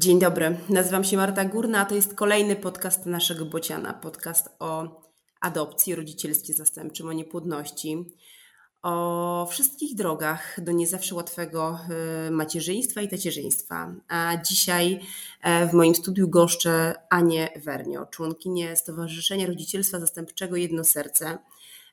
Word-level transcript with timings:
Dzień 0.00 0.18
dobry, 0.18 0.56
nazywam 0.68 1.04
się 1.04 1.16
Marta 1.16 1.44
Górna, 1.44 1.80
a 1.80 1.84
to 1.84 1.94
jest 1.94 2.14
kolejny 2.14 2.56
podcast 2.56 3.06
naszego 3.06 3.44
Bociana. 3.44 3.94
Podcast 3.94 4.48
o 4.58 5.00
adopcji, 5.40 5.94
rodzicielstwie 5.94 6.54
zastępczym, 6.54 7.08
o 7.08 7.12
niepłodności, 7.12 8.04
o 8.82 9.46
wszystkich 9.50 9.94
drogach 9.94 10.60
do 10.64 10.72
nie 10.72 10.86
zawsze 10.86 11.14
łatwego 11.14 11.78
y, 12.28 12.30
macierzyństwa 12.30 13.00
i 13.00 13.08
tacierzyństwa. 13.08 13.94
A 14.08 14.36
dzisiaj 14.36 15.00
e, 15.42 15.66
w 15.66 15.72
moim 15.72 15.94
studiu 15.94 16.28
goszczę 16.28 16.94
Anię 17.10 17.48
Wernio, 17.56 18.06
członkinię 18.06 18.76
Stowarzyszenia 18.76 19.46
Rodzicielstwa 19.46 20.00
Zastępczego 20.00 20.56
Jedno 20.56 20.84
Serce, 20.84 21.38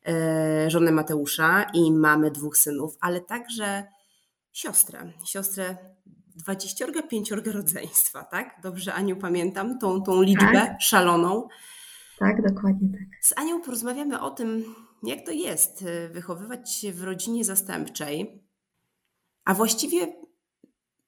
e, 0.06 0.72
żonę 0.72 0.92
Mateusza 0.92 1.66
i 1.74 1.92
mamy 1.92 2.32
dwóch 2.32 2.58
synów, 2.58 2.98
ale 3.02 3.22
także 3.22 3.84
siostrę, 4.54 5.14
siostrę 5.26 5.97
dwadzieściorga, 6.38 7.02
pięciorga 7.02 7.52
rodzeństwa, 7.52 8.24
tak? 8.24 8.60
Dobrze, 8.64 8.94
Aniu, 8.94 9.16
pamiętam 9.16 9.80
tą, 9.80 10.02
tą 10.02 10.22
liczbę 10.22 10.52
tak. 10.54 10.82
szaloną. 10.82 11.48
Tak, 12.20 12.42
dokładnie 12.48 12.90
tak. 12.90 13.08
Z 13.22 13.34
Anią 13.38 13.62
porozmawiamy 13.62 14.22
o 14.22 14.30
tym, 14.30 14.76
jak 15.04 15.26
to 15.26 15.32
jest 15.32 15.82
y, 15.82 16.10
wychowywać 16.10 16.74
się 16.74 16.92
w 16.92 17.04
rodzinie 17.04 17.46
zastępczej, 17.46 18.42
a 19.46 19.54
właściwie 19.54 20.14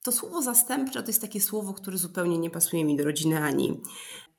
to 0.03 0.11
słowo 0.11 0.41
zastępcze 0.41 1.03
to 1.03 1.07
jest 1.09 1.21
takie 1.21 1.41
słowo, 1.41 1.73
które 1.73 1.97
zupełnie 1.97 2.37
nie 2.37 2.49
pasuje 2.49 2.85
mi 2.85 2.97
do 2.97 3.03
rodziny 3.03 3.43
Ani. 3.43 3.81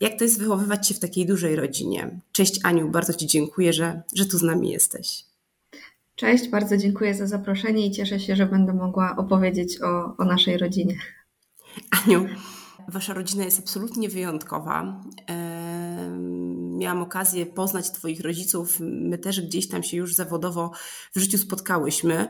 Jak 0.00 0.18
to 0.18 0.24
jest 0.24 0.38
wychowywać 0.38 0.88
się 0.88 0.94
w 0.94 0.98
takiej 0.98 1.26
dużej 1.26 1.56
rodzinie? 1.56 2.20
Cześć 2.32 2.60
Aniu, 2.64 2.88
bardzo 2.88 3.14
Ci 3.14 3.26
dziękuję, 3.26 3.72
że, 3.72 4.02
że 4.14 4.26
tu 4.26 4.38
z 4.38 4.42
nami 4.42 4.70
jesteś. 4.70 5.29
Cześć, 6.20 6.48
bardzo 6.48 6.76
dziękuję 6.76 7.14
za 7.14 7.26
zaproszenie 7.26 7.86
i 7.86 7.90
cieszę 7.90 8.20
się, 8.20 8.36
że 8.36 8.46
będę 8.46 8.72
mogła 8.72 9.16
opowiedzieć 9.16 9.82
o, 9.82 10.16
o 10.18 10.24
naszej 10.24 10.58
rodzinie. 10.58 10.98
Aniu, 11.90 12.28
Wasza 12.88 13.14
rodzina 13.14 13.44
jest 13.44 13.58
absolutnie 13.58 14.08
wyjątkowa. 14.08 15.02
Miałam 16.78 17.02
okazję 17.02 17.46
poznać 17.46 17.90
Twoich 17.90 18.20
rodziców. 18.20 18.76
My 18.80 19.18
też 19.18 19.40
gdzieś 19.40 19.68
tam 19.68 19.82
się 19.82 19.96
już 19.96 20.14
zawodowo 20.14 20.70
w 21.14 21.20
życiu 21.20 21.38
spotkałyśmy. 21.38 22.28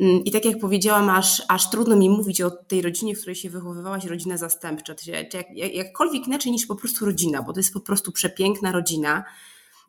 Mm, 0.00 0.24
I 0.24 0.30
tak 0.30 0.44
jak 0.44 0.58
powiedziałam, 0.58 1.10
aż, 1.10 1.42
aż 1.48 1.70
trudno 1.70 1.96
mi 1.96 2.10
mówić 2.10 2.40
o 2.40 2.50
tej 2.50 2.82
rodzinie, 2.82 3.14
w 3.14 3.18
której 3.18 3.36
się 3.36 3.50
wychowywałaś, 3.50 4.04
rodzina 4.04 4.36
zastępcza. 4.36 4.94
Czy 4.94 5.10
jak, 5.10 5.34
jak, 5.34 5.74
jakkolwiek 5.74 6.26
inaczej 6.26 6.52
niż 6.52 6.66
po 6.66 6.76
prostu 6.76 7.06
rodzina, 7.06 7.42
bo 7.42 7.52
to 7.52 7.60
jest 7.60 7.72
po 7.72 7.80
prostu 7.80 8.12
przepiękna 8.12 8.72
rodzina. 8.72 9.24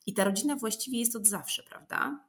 I 0.05 0.13
ta 0.13 0.23
rodzina 0.23 0.55
właściwie 0.55 0.99
jest 0.99 1.15
od 1.15 1.27
zawsze, 1.27 1.63
prawda? 1.63 2.19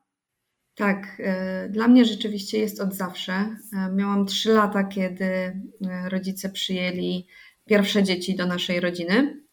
Tak, 0.74 1.22
e, 1.24 1.68
dla 1.68 1.88
mnie 1.88 2.04
rzeczywiście 2.04 2.58
jest 2.58 2.80
od 2.80 2.94
zawsze. 2.94 3.32
E, 3.32 3.56
miałam 3.92 4.26
trzy 4.26 4.52
lata, 4.52 4.84
kiedy 4.84 5.24
e, 5.24 5.62
rodzice 6.08 6.48
przyjęli 6.48 7.26
pierwsze 7.66 8.02
dzieci 8.02 8.36
do 8.36 8.46
naszej 8.46 8.80
rodziny. 8.80 9.44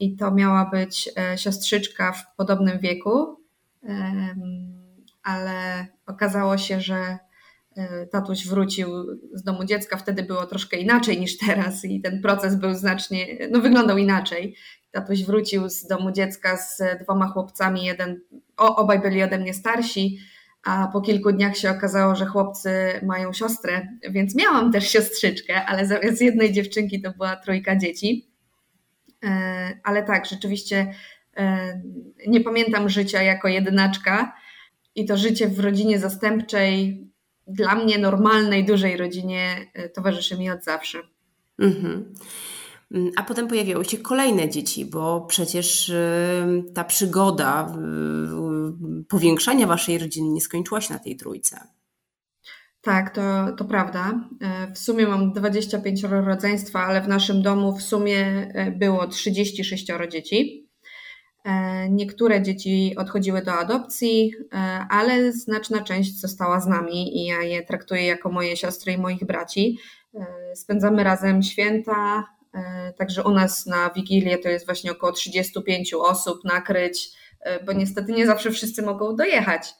I 0.00 0.16
to 0.16 0.30
miała 0.30 0.70
być 0.70 1.10
siostrzyczka 1.36 2.12
w 2.12 2.36
podobnym 2.36 2.78
wieku, 2.78 3.40
ale 5.22 5.86
okazało 6.06 6.58
się, 6.58 6.80
że 6.80 7.18
tatuś 8.12 8.46
wrócił 8.46 8.88
z 9.32 9.42
domu 9.42 9.64
dziecka. 9.64 9.96
Wtedy 9.96 10.22
było 10.22 10.46
troszkę 10.46 10.76
inaczej 10.76 11.20
niż 11.20 11.38
teraz 11.38 11.84
i 11.84 12.00
ten 12.00 12.22
proces 12.22 12.56
był 12.56 12.74
znacznie, 12.74 13.48
no 13.50 13.60
wyglądał 13.60 13.98
inaczej. 13.98 14.56
Tatuś 14.90 15.24
wrócił 15.24 15.68
z 15.68 15.86
domu 15.86 16.12
dziecka 16.12 16.56
z 16.56 16.82
dwoma 17.02 17.28
chłopcami, 17.28 17.84
jeden, 17.84 18.20
o, 18.56 18.76
obaj 18.76 19.00
byli 19.00 19.22
ode 19.22 19.38
mnie 19.38 19.54
starsi, 19.54 20.18
a 20.64 20.88
po 20.92 21.00
kilku 21.00 21.32
dniach 21.32 21.56
się 21.56 21.70
okazało, 21.70 22.16
że 22.16 22.26
chłopcy 22.26 22.70
mają 23.02 23.32
siostrę, 23.32 23.88
więc 24.10 24.34
miałam 24.34 24.72
też 24.72 24.88
siostrzyczkę, 24.88 25.64
ale 25.64 25.86
zamiast 25.86 26.22
jednej 26.22 26.52
dziewczynki 26.52 27.02
to 27.02 27.10
była 27.10 27.36
trójka 27.36 27.76
dzieci. 27.76 28.30
E, 29.24 29.80
ale 29.84 30.02
tak, 30.02 30.26
rzeczywiście 30.26 30.94
e, 31.36 31.80
nie 32.26 32.40
pamiętam 32.40 32.88
życia 32.88 33.22
jako 33.22 33.48
jedynaczka 33.48 34.34
i 34.94 35.06
to 35.06 35.16
życie 35.16 35.48
w 35.48 35.60
rodzinie 35.60 35.98
zastępczej, 35.98 37.04
dla 37.46 37.74
mnie 37.74 37.98
normalnej, 37.98 38.64
dużej 38.64 38.96
rodzinie 38.96 39.56
e, 39.74 39.88
towarzyszy 39.88 40.38
mi 40.38 40.50
od 40.50 40.64
zawsze. 40.64 40.98
Mhm. 41.58 42.14
Mm, 42.94 43.10
a 43.16 43.22
potem 43.22 43.48
pojawiały 43.48 43.84
się 43.84 43.98
kolejne 43.98 44.48
dzieci, 44.48 44.84
bo 44.84 45.20
przecież 45.20 45.92
ta 46.74 46.84
przygoda 46.84 47.76
powiększania 49.08 49.66
waszej 49.66 49.98
rodziny 49.98 50.28
nie 50.28 50.40
skończyła 50.40 50.80
się 50.80 50.92
na 50.92 50.98
tej 50.98 51.16
trójce. 51.16 51.74
Tak, 52.84 53.14
to, 53.14 53.52
to 53.58 53.64
prawda. 53.64 54.20
E, 54.40 54.72
w 54.72 54.78
sumie 54.78 55.06
mam 55.06 55.32
25 55.32 56.02
rodzeństwa, 56.02 56.80
ale 56.80 57.02
w 57.02 57.08
naszym 57.08 57.42
domu 57.42 57.76
w 57.76 57.82
sumie 57.82 58.18
e, 58.54 58.70
było 58.70 59.06
36 59.06 59.86
dzieci. 60.10 60.68
E, 61.44 61.88
niektóre 61.90 62.42
dzieci 62.42 62.94
odchodziły 62.98 63.42
do 63.42 63.52
adopcji, 63.52 64.32
ale 64.90 65.32
znaczna 65.32 65.80
część 65.80 66.20
została 66.20 66.60
z 66.60 66.66
nami 66.66 67.18
i 67.18 67.26
ja 67.26 67.42
je 67.42 67.62
traktuję 67.62 68.06
jako 68.06 68.30
moje 68.30 68.56
siostry 68.56 68.92
i 68.92 68.98
moich 68.98 69.24
braci. 69.24 69.78
Spędzamy 70.54 71.04
razem 71.04 71.42
święta, 71.42 72.24
także 72.98 73.22
u 73.22 73.30
nas 73.30 73.66
na 73.66 73.90
Wigilię 73.90 74.38
to 74.38 74.48
jest 74.48 74.66
właśnie 74.66 74.92
około 74.92 75.12
35 75.12 75.94
osób 75.94 76.44
nakryć, 76.44 77.10
e, 77.40 77.64
bo 77.64 77.72
niestety 77.72 78.12
nie 78.12 78.26
zawsze 78.26 78.50
wszyscy 78.50 78.82
mogą 78.82 79.16
dojechać. 79.16 79.74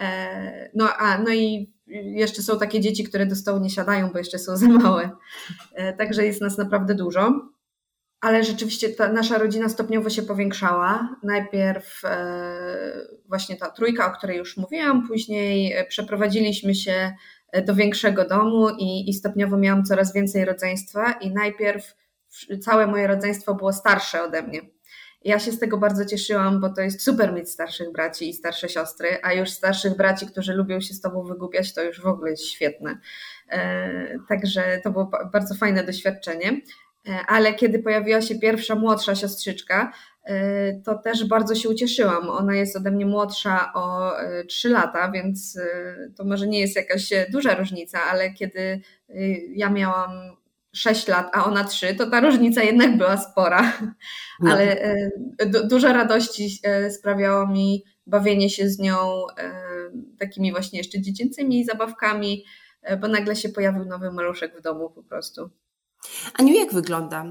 E, 0.00 0.70
no, 0.74 0.88
a, 0.98 1.18
no 1.18 1.32
i 1.34 1.74
jeszcze 2.14 2.42
są 2.42 2.58
takie 2.58 2.80
dzieci, 2.80 3.04
które 3.04 3.26
do 3.26 3.36
stołu 3.36 3.60
nie 3.60 3.70
siadają, 3.70 4.10
bo 4.12 4.18
jeszcze 4.18 4.38
są 4.38 4.56
za 4.56 4.68
małe. 4.68 5.10
Także 5.98 6.26
jest 6.26 6.40
nas 6.40 6.58
naprawdę 6.58 6.94
dużo. 6.94 7.54
Ale 8.20 8.44
rzeczywiście 8.44 8.88
ta 8.88 9.12
nasza 9.12 9.38
rodzina 9.38 9.68
stopniowo 9.68 10.10
się 10.10 10.22
powiększała. 10.22 11.16
Najpierw 11.22 12.02
właśnie 13.28 13.56
ta 13.56 13.70
trójka, 13.70 14.06
o 14.06 14.16
której 14.16 14.38
już 14.38 14.56
mówiłam, 14.56 15.08
później 15.08 15.74
przeprowadziliśmy 15.88 16.74
się 16.74 17.14
do 17.66 17.74
większego 17.74 18.28
domu 18.28 18.68
i, 18.78 19.10
i 19.10 19.14
stopniowo 19.14 19.56
miałam 19.56 19.84
coraz 19.84 20.12
więcej 20.12 20.44
rodzeństwa. 20.44 21.12
I 21.12 21.30
najpierw 21.30 21.94
całe 22.60 22.86
moje 22.86 23.06
rodzeństwo 23.06 23.54
było 23.54 23.72
starsze 23.72 24.22
ode 24.22 24.42
mnie. 24.42 24.60
Ja 25.24 25.38
się 25.38 25.52
z 25.52 25.58
tego 25.58 25.78
bardzo 25.78 26.04
cieszyłam, 26.04 26.60
bo 26.60 26.70
to 26.70 26.80
jest 26.80 27.02
super 27.02 27.32
mieć 27.32 27.50
starszych 27.50 27.92
braci 27.92 28.28
i 28.28 28.34
starsze 28.34 28.68
siostry, 28.68 29.08
a 29.22 29.32
już 29.32 29.50
starszych 29.50 29.96
braci, 29.96 30.26
którzy 30.26 30.54
lubią 30.54 30.80
się 30.80 30.94
z 30.94 31.00
tobą 31.00 31.24
wygłupiać, 31.24 31.74
to 31.74 31.82
już 31.82 32.00
w 32.00 32.06
ogóle 32.06 32.30
jest 32.30 32.44
świetne. 32.44 32.98
E, 33.48 34.18
także 34.28 34.80
to 34.84 34.90
było 34.90 35.10
bardzo 35.32 35.54
fajne 35.54 35.84
doświadczenie. 35.84 36.60
E, 37.08 37.18
ale 37.26 37.54
kiedy 37.54 37.78
pojawiła 37.78 38.22
się 38.22 38.38
pierwsza 38.38 38.74
młodsza 38.74 39.14
siostrzyczka, 39.14 39.92
e, 40.24 40.72
to 40.80 40.98
też 40.98 41.28
bardzo 41.28 41.54
się 41.54 41.68
ucieszyłam. 41.68 42.28
Ona 42.28 42.54
jest 42.54 42.76
ode 42.76 42.90
mnie 42.90 43.06
młodsza 43.06 43.72
o 43.74 44.12
3 44.48 44.68
lata, 44.68 45.10
więc 45.10 45.58
to 46.16 46.24
może 46.24 46.46
nie 46.46 46.60
jest 46.60 46.76
jakaś 46.76 47.10
duża 47.30 47.54
różnica, 47.54 48.02
ale 48.02 48.30
kiedy 48.30 48.80
ja 49.54 49.70
miałam 49.70 50.10
6 50.74 51.08
lat, 51.08 51.30
a 51.32 51.44
ona 51.44 51.64
3, 51.64 51.94
to 51.94 52.10
ta 52.10 52.20
różnica 52.20 52.62
jednak 52.62 52.98
była 52.98 53.16
spora. 53.16 53.72
No. 54.40 54.52
Ale 54.52 54.80
e, 54.80 55.10
du 55.46 55.68
dużo 55.68 55.92
radości 55.92 56.58
e, 56.62 56.90
sprawiało 56.90 57.46
mi 57.46 57.84
bawienie 58.06 58.50
się 58.50 58.68
z 58.68 58.78
nią 58.78 59.26
e, 59.38 59.52
takimi 60.18 60.52
właśnie 60.52 60.78
jeszcze 60.78 61.00
dziecięcymi 61.00 61.64
zabawkami, 61.64 62.44
bo 63.00 63.08
nagle 63.08 63.36
się 63.36 63.48
pojawił 63.48 63.84
nowy 63.84 64.12
maluszek 64.12 64.58
w 64.58 64.62
domu 64.62 64.90
po 64.90 65.02
prostu. 65.02 65.50
Aniu, 66.38 66.54
jak 66.54 66.72
wygląda 66.72 67.24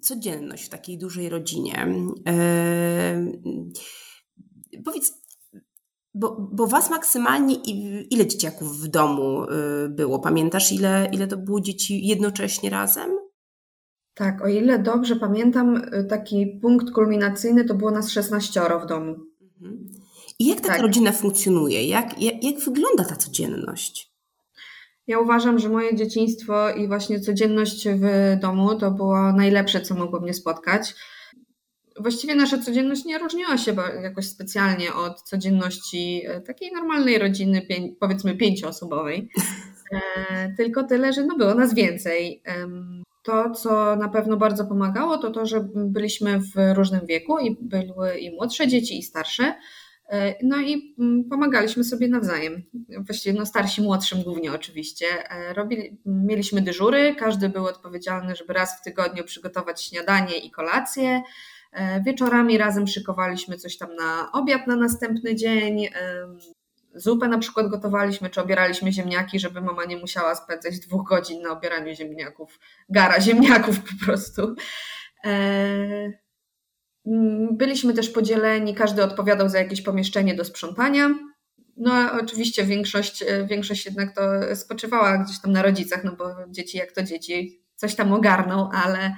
codzienność 0.00 0.64
w 0.64 0.68
takiej 0.68 0.98
dużej 0.98 1.28
rodzinie? 1.28 1.86
Powiedz, 4.84 5.12
bo, 6.16 6.48
bo 6.52 6.66
was 6.66 6.90
maksymalnie 6.90 7.54
ile 8.10 8.26
dzieciaków 8.26 8.80
w 8.80 8.88
domu 8.88 9.44
y, 9.44 9.88
było? 9.88 10.18
Pamiętasz, 10.18 10.72
ile, 10.72 11.08
ile 11.12 11.26
to 11.26 11.36
było 11.36 11.60
dzieci 11.60 12.06
jednocześnie 12.06 12.70
razem? 12.70 13.10
Tak, 14.14 14.42
o 14.44 14.48
ile 14.48 14.78
dobrze 14.78 15.16
pamiętam, 15.16 15.76
y, 15.76 16.04
taki 16.04 16.46
punkt 16.62 16.90
kulminacyjny 16.90 17.64
to 17.64 17.74
było 17.74 17.90
nas 17.90 18.10
16 18.10 18.60
w 18.84 18.86
domu. 18.86 19.16
Mhm. 19.60 19.88
I 20.38 20.46
jak 20.46 20.60
taka 20.60 20.74
tak. 20.74 20.82
rodzina 20.82 21.12
funkcjonuje? 21.12 21.88
Jak, 21.88 22.22
jak, 22.22 22.44
jak 22.44 22.58
wygląda 22.58 23.04
ta 23.04 23.16
codzienność? 23.16 24.12
Ja 25.06 25.18
uważam, 25.18 25.58
że 25.58 25.68
moje 25.68 25.96
dzieciństwo 25.96 26.70
i 26.70 26.88
właśnie 26.88 27.20
codzienność 27.20 27.88
w 27.88 28.36
domu 28.40 28.74
to 28.74 28.90
było 28.90 29.32
najlepsze, 29.32 29.80
co 29.80 29.94
mogło 29.94 30.20
mnie 30.20 30.34
spotkać 30.34 30.94
właściwie 32.06 32.34
nasza 32.34 32.58
codzienność 32.58 33.04
nie 33.04 33.18
różniła 33.18 33.58
się 33.58 33.74
jakoś 34.02 34.26
specjalnie 34.26 34.94
od 34.94 35.22
codzienności 35.22 36.22
e, 36.26 36.40
takiej 36.40 36.72
normalnej 36.72 37.18
rodziny, 37.18 37.66
powiedzmy 38.00 38.36
pięcioosobowej. 38.36 39.28
E, 39.92 40.54
tylko 40.56 40.84
tyle, 40.84 41.12
że 41.12 41.24
no 41.24 41.36
było 41.36 41.54
nas 41.54 41.74
więcej. 41.74 42.42
To, 43.22 43.50
co 43.50 43.96
na 43.96 44.08
pewno 44.08 44.36
bardzo 44.36 44.64
pomagało, 44.64 45.18
to 45.18 45.30
to, 45.30 45.46
że 45.46 45.68
byliśmy 45.74 46.40
w 46.40 46.74
różnym 46.74 47.06
wieku 47.06 47.38
i 47.38 47.56
były 47.60 48.18
i 48.18 48.30
młodsze 48.30 48.68
dzieci, 48.68 48.98
i 48.98 49.02
starsze. 49.02 49.54
No 50.42 50.60
i 50.60 50.94
mm, 50.98 51.24
pomagaliśmy 51.24 51.84
sobie 51.84 52.08
nawzajem. 52.08 52.62
Właściwie 52.98 53.38
no 53.38 53.46
starsi 53.46 53.82
młodszym 53.82 54.22
głównie 54.22 54.52
oczywiście. 54.52 55.06
Robili, 55.54 55.98
mieliśmy 56.06 56.62
dyżury, 56.62 57.14
każdy 57.18 57.48
był 57.48 57.66
odpowiedzialny, 57.66 58.36
żeby 58.36 58.52
raz 58.52 58.80
w 58.80 58.84
tygodniu 58.84 59.24
przygotować 59.24 59.82
śniadanie 59.82 60.38
i 60.38 60.50
kolację. 60.50 61.22
Wieczorami 62.04 62.58
razem 62.58 62.86
szykowaliśmy 62.86 63.56
coś 63.56 63.78
tam 63.78 63.94
na 63.94 64.32
obiad 64.32 64.66
na 64.66 64.76
następny 64.76 65.34
dzień. 65.34 65.88
Zupę 66.94 67.28
na 67.28 67.38
przykład 67.38 67.68
gotowaliśmy, 67.68 68.30
czy 68.30 68.40
obieraliśmy 68.40 68.92
ziemniaki, 68.92 69.40
żeby 69.40 69.60
mama 69.60 69.84
nie 69.84 69.96
musiała 69.96 70.34
spędzać 70.34 70.78
dwóch 70.78 71.08
godzin 71.08 71.42
na 71.42 71.50
obieraniu 71.50 71.94
ziemniaków, 71.94 72.60
gara 72.88 73.20
ziemniaków 73.20 73.80
po 73.80 74.04
prostu. 74.04 74.54
Byliśmy 77.50 77.94
też 77.94 78.10
podzieleni, 78.10 78.74
każdy 78.74 79.02
odpowiadał 79.02 79.48
za 79.48 79.58
jakieś 79.58 79.82
pomieszczenie 79.82 80.34
do 80.34 80.44
sprzątania. 80.44 81.14
No 81.76 81.92
oczywiście 82.22 82.64
większość, 82.64 83.24
większość 83.46 83.86
jednak 83.86 84.14
to 84.14 84.22
spoczywała 84.56 85.18
gdzieś 85.18 85.40
tam 85.40 85.52
na 85.52 85.62
rodzicach, 85.62 86.04
no 86.04 86.16
bo 86.16 86.34
dzieci 86.48 86.78
jak 86.78 86.92
to 86.92 87.02
dzieci 87.02 87.62
coś 87.74 87.94
tam 87.94 88.12
ogarną, 88.12 88.70
ale, 88.72 89.16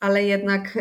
ale 0.00 0.24
jednak 0.24 0.78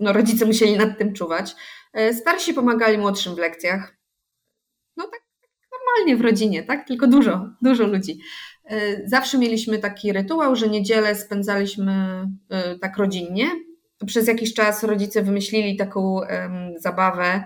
no, 0.00 0.12
rodzice 0.12 0.46
musieli 0.46 0.76
nad 0.76 0.98
tym 0.98 1.12
czuwać. 1.12 1.54
E, 1.92 2.14
starsi 2.14 2.54
pomagali 2.54 2.98
młodszym 2.98 3.34
w 3.34 3.38
lekcjach. 3.38 3.96
No 4.96 5.04
tak, 5.04 5.20
normalnie 5.72 6.16
w 6.16 6.20
rodzinie, 6.20 6.62
tak? 6.62 6.86
Tylko 6.86 7.06
dużo, 7.06 7.50
dużo 7.62 7.86
ludzi. 7.86 8.18
E, 8.64 9.08
zawsze 9.08 9.38
mieliśmy 9.38 9.78
taki 9.78 10.12
rytuał, 10.12 10.56
że 10.56 10.68
niedzielę 10.68 11.14
spędzaliśmy 11.14 12.26
e, 12.50 12.78
tak 12.78 12.96
rodzinnie. 12.96 13.50
Przez 14.06 14.28
jakiś 14.28 14.54
czas 14.54 14.82
rodzice 14.82 15.22
wymyślili 15.22 15.76
taką 15.76 16.20
zabawę, 16.76 17.44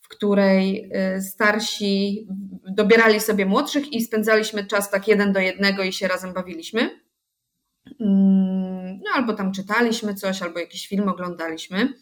w 0.00 0.08
której 0.08 0.90
starsi 1.20 2.26
dobierali 2.70 3.20
sobie 3.20 3.46
młodszych 3.46 3.92
i 3.92 4.04
spędzaliśmy 4.04 4.66
czas 4.66 4.90
tak 4.90 5.08
jeden 5.08 5.32
do 5.32 5.40
jednego 5.40 5.82
i 5.82 5.92
się 5.92 6.08
razem 6.08 6.32
bawiliśmy. 6.32 7.00
No 9.08 9.14
albo 9.14 9.32
tam 9.32 9.52
czytaliśmy 9.52 10.14
coś, 10.14 10.42
albo 10.42 10.58
jakiś 10.58 10.88
film 10.88 11.08
oglądaliśmy. 11.08 11.92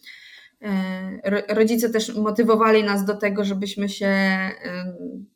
E, 0.62 1.54
rodzice 1.54 1.90
też 1.90 2.14
motywowali 2.14 2.84
nas 2.84 3.04
do 3.04 3.16
tego, 3.16 3.44
żebyśmy 3.44 3.88
się 3.88 4.16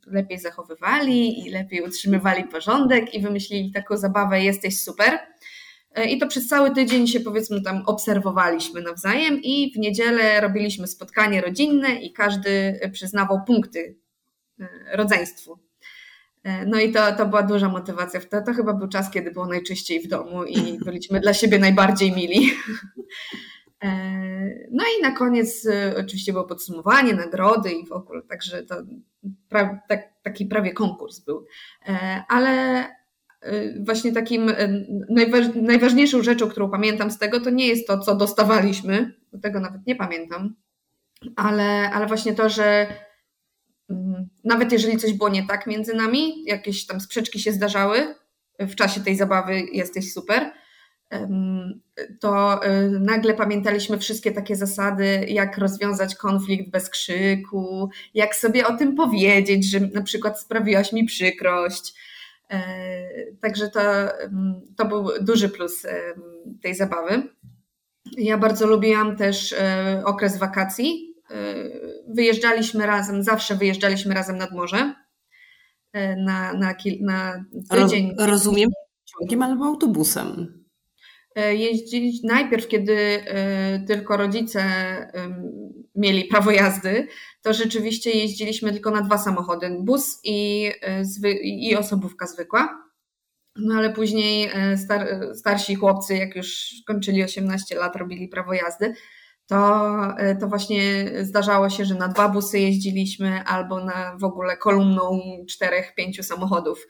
lepiej 0.07 0.39
zachowywali 0.39 1.47
i 1.47 1.51
lepiej 1.51 1.83
utrzymywali 1.83 2.45
porządek 2.45 3.15
i 3.15 3.21
wymyślili 3.21 3.73
taką 3.73 3.97
zabawę 3.97 4.45
Jesteś 4.45 4.81
super. 4.81 5.19
E, 5.95 6.05
I 6.05 6.19
to 6.19 6.27
przez 6.27 6.49
cały 6.49 6.75
tydzień 6.75 7.07
się 7.07 7.21
powiedzmy 7.21 7.63
tam 7.63 7.83
obserwowaliśmy 7.87 8.83
nawzajem 8.83 9.43
i 9.43 9.73
w 9.75 9.79
niedzielę 9.79 10.41
robiliśmy 10.41 10.87
spotkanie 10.87 11.41
rodzinne 11.41 11.95
i 11.95 12.13
każdy 12.13 12.81
przyznawał 12.93 13.45
punkty 13.47 13.97
e, 14.61 14.69
rodzeństwu. 14.97 15.70
No 16.67 16.81
i 16.81 16.93
to, 16.93 17.13
to 17.13 17.27
była 17.27 17.43
duża 17.43 17.69
motywacja. 17.69 18.21
To, 18.21 18.43
to 18.43 18.55
chyba 18.55 18.73
był 18.73 18.89
czas, 18.89 19.11
kiedy 19.11 19.31
było 19.31 19.47
najczyściej 19.47 20.01
w 20.01 20.09
domu 20.09 20.45
i 20.45 20.57
byliśmy 20.85 21.21
dla 21.21 21.35
siebie 21.35 21.59
najbardziej 21.59 22.13
mili. 22.13 22.51
E, 23.85 23.91
no 24.71 24.85
i 24.99 25.03
na 25.03 25.11
koniec 25.11 25.67
e, 25.67 25.95
oczywiście 25.97 26.33
było 26.33 26.45
podsumowanie, 26.45 27.15
nagrody 27.15 27.73
i 27.73 27.87
w 27.87 27.93
ogóle, 27.93 28.23
także 28.23 28.63
to 28.63 28.75
pra, 29.49 29.81
tak, 29.89 30.09
taki 30.23 30.47
prawie 30.47 30.73
konkurs 30.73 31.21
był. 31.21 31.47
E, 31.89 32.25
ale 32.29 32.85
właśnie 33.81 34.13
takim 34.13 34.53
najważ, 35.11 35.47
najważniejszą 35.55 36.23
rzeczą, 36.23 36.49
którą 36.49 36.71
pamiętam 36.71 37.11
z 37.11 37.19
tego, 37.19 37.41
to 37.41 37.51
nie 37.51 37.67
jest 37.67 37.87
to, 37.87 37.99
co 37.99 38.17
dostawaliśmy, 38.17 39.15
tego 39.43 39.61
nawet 39.61 39.87
nie 39.87 39.97
pamiętam, 39.97 40.55
ale, 41.37 41.91
ale 41.91 42.07
właśnie 42.07 42.35
to, 42.35 42.49
że 42.49 42.87
nawet 44.45 44.73
jeżeli 44.73 44.97
coś 44.97 45.13
było 45.13 45.29
nie 45.29 45.47
tak 45.47 45.67
między 45.67 45.95
nami, 45.95 46.45
jakieś 46.47 46.87
tam 46.87 47.01
sprzeczki 47.01 47.39
się 47.41 47.53
zdarzały 47.53 48.15
w 48.59 48.75
czasie 48.75 49.01
tej 49.01 49.17
zabawy, 49.17 49.61
jesteś 49.73 50.13
super, 50.13 50.53
to 52.21 52.61
y, 52.67 52.91
nagle 53.01 53.35
pamiętaliśmy 53.35 53.99
wszystkie 53.99 54.33
takie 54.33 54.57
zasady, 54.57 55.27
jak 55.29 55.59
rozwiązać 55.59 56.15
konflikt 56.15 56.71
bez 56.71 56.91
krzyku, 56.91 57.91
jak 58.15 58.37
sobie 58.37 58.67
o 58.67 58.77
tym 58.77 58.95
powiedzieć, 58.97 59.71
że 59.71 59.81
na 59.81 60.03
przykład 60.03 60.41
sprawiłaś 60.41 60.93
mi 60.93 61.05
przykrość. 61.05 61.95
E, 62.51 62.63
także 63.41 63.69
to, 63.69 63.81
to 64.77 64.85
był 64.85 65.09
duży 65.21 65.49
plus 65.49 65.87
tej 66.63 66.75
zabawy. 66.75 67.23
Ja 68.17 68.39
bardzo 68.39 68.67
lubiłam 68.67 69.17
też 69.17 69.53
e, 69.53 70.03
okres 70.05 70.39
wakacji. 70.39 71.10
E, 71.31 71.55
wyjeżdżaliśmy 72.09 72.87
razem, 72.87 73.23
zawsze 73.23 73.55
wyjeżdżaliśmy 73.55 74.15
razem 74.15 74.39
nad 74.39 74.53
morze 74.53 74.95
na, 76.17 76.53
na, 76.53 76.75
na 77.01 77.45
tydzień. 77.71 78.15
Roz, 78.19 78.29
rozumiem, 78.29 78.71
ciągiem 79.05 79.43
albo 79.43 79.65
autobusem. 79.65 80.61
E, 81.35 81.55
jeździć 81.55 82.23
najpierw, 82.23 82.69
kiedy 82.69 82.95
e, 82.97 83.85
tylko 83.87 84.17
rodzice 84.17 84.63
mieli 85.95 86.25
prawo 86.25 86.51
jazdy, 86.51 87.07
to 87.43 87.55
rzeczywiście 87.55 88.11
jeździliśmy 88.11 88.73
tylko 88.73 88.91
na 88.91 89.01
dwa 89.03 89.19
samochody, 89.19 89.77
bus 89.81 90.21
i, 90.25 90.71
e, 90.83 91.05
i 91.43 91.77
osobówka 91.77 92.27
zwykła. 92.27 92.91
No 93.57 93.75
ale 93.75 93.93
później 93.93 94.51
star, 94.77 95.09
starsi 95.35 95.75
chłopcy, 95.75 96.17
jak 96.17 96.37
już 96.37 96.69
kończyli 96.87 97.25
18 97.25 97.77
lat, 97.77 97.97
robili 97.97 98.29
prawo 98.29 98.53
jazdy, 98.55 98.95
to, 99.51 99.91
to 100.41 100.49
właśnie 100.49 101.11
zdarzało 101.23 101.71
się, 101.71 101.85
że 101.85 101.95
na 101.95 102.09
dwa 102.09 102.29
busy 102.29 102.59
jeździliśmy 102.59 103.45
albo 103.45 103.85
na 103.85 104.17
w 104.17 104.25
ogóle 104.25 104.57
kolumną 104.57 105.21
czterech, 105.49 105.95
pięciu 105.95 106.23
samochodów. 106.23 106.87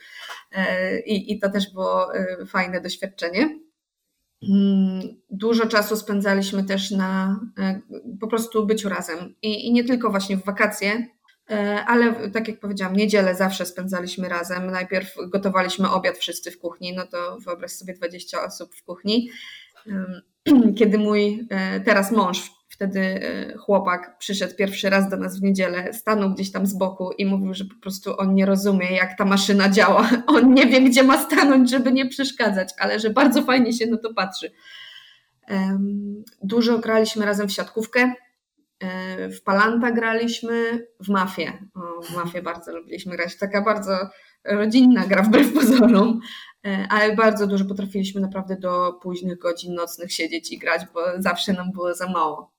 I, 1.07 1.33
i 1.33 1.39
to 1.39 1.51
też 1.51 1.73
było 1.73 2.09
fajne 2.47 2.81
doświadczenie. 2.81 3.61
Mm, 4.49 5.01
dużo 5.31 5.67
czasu 5.67 5.97
spędzaliśmy 5.97 6.65
też 6.65 6.91
na 6.91 7.41
e, 7.59 7.81
po 8.21 8.29
prostu 8.29 8.67
byciu 8.67 8.89
razem. 8.89 9.35
I, 9.43 9.67
I, 9.67 9.73
nie 9.73 9.85
tylko 9.85 10.11
właśnie 10.11 10.37
w 10.37 10.45
wakacje, 10.45 11.06
e, 11.51 11.85
ale 11.87 12.31
tak 12.31 12.49
jak 12.49 12.61
powiedziałam, 12.61 12.97
niedzielę 12.97 13.35
zawsze 13.35 13.67
spędzaliśmy 13.67 14.29
razem. 14.29 14.71
Najpierw 14.71 15.15
gotowaliśmy 15.29 15.91
obiad 15.91 16.19
wszyscy 16.19 16.51
w 16.51 16.59
kuchni, 16.59 16.95
no 16.95 17.06
to 17.06 17.39
wyobraź 17.41 17.71
sobie 17.71 17.95
20 17.95 18.45
osób 18.45 18.75
w 18.75 18.85
kuchni. 18.85 19.31
Kiedy 20.79 20.99
mój 20.99 21.47
e, 21.51 21.81
teraz 21.81 22.13
mąż 22.13 22.51
wtedy 22.69 23.01
e, 23.01 23.57
chłopak 23.57 24.19
przyszedł 24.19 24.57
pierwszy 24.57 24.91
raz 24.91 25.11
do 25.11 25.17
nas 25.17 25.41
w 25.41 25.43
niedzielę, 25.43 25.93
stanął 25.93 26.35
gdzieś 26.35 26.53
tam 26.53 26.67
z 26.67 26.75
boku 26.75 27.13
i 27.19 27.27
mówił, 27.27 27.55
że 27.55 27.65
po 27.65 27.75
prostu 27.82 28.20
on 28.20 28.35
nie 28.35 28.47
rozumie, 28.47 28.93
jak 28.93 29.19
ta 29.19 29.25
maszyna 29.25 29.69
działa. 29.69 30.11
On 30.27 30.55
nie 30.55 30.67
wie, 30.67 30.81
gdzie 30.81 31.03
ma 31.03 31.19
stanąć, 31.19 31.70
żeby 31.70 31.93
nie 31.93 32.09
przeszkadzać, 32.09 32.69
ale 32.79 33.01
że 33.01 33.11
bardzo 33.11 33.43
fajnie 33.43 33.73
się 33.73 33.87
na 33.87 33.99
to 33.99 34.15
patrzy. 34.15 34.53
Dużo 36.43 36.79
graliśmy 36.79 37.27
razem 37.27 37.49
w 37.49 37.53
siatkówkę. 37.53 38.13
E, 38.81 39.29
w 39.29 39.43
Palanta 39.43 39.91
graliśmy, 39.91 40.87
w 41.01 41.09
mafię. 41.09 41.53
O, 41.75 42.03
w 42.03 42.15
mafię 42.15 42.43
bardzo 42.43 42.77
lubiliśmy 42.77 43.17
grać. 43.17 43.39
Taka 43.39 43.63
bardzo 43.63 43.93
rodzinna 44.44 45.06
gra 45.06 45.23
wbrew 45.23 45.53
pozorom, 45.55 46.20
e, 46.67 46.87
ale 46.91 47.17
bardzo 47.17 47.47
dużo 47.47 47.65
potrafiliśmy 47.65 48.20
naprawdę 48.20 48.56
do 48.56 48.93
późnych 49.03 49.39
godzin 49.39 49.75
nocnych 49.75 50.13
siedzieć 50.13 50.53
i 50.53 50.59
grać, 50.59 50.82
bo 50.94 51.01
zawsze 51.19 51.53
nam 51.53 51.73
było 51.73 51.94
za 51.94 52.06
mało. 52.06 52.53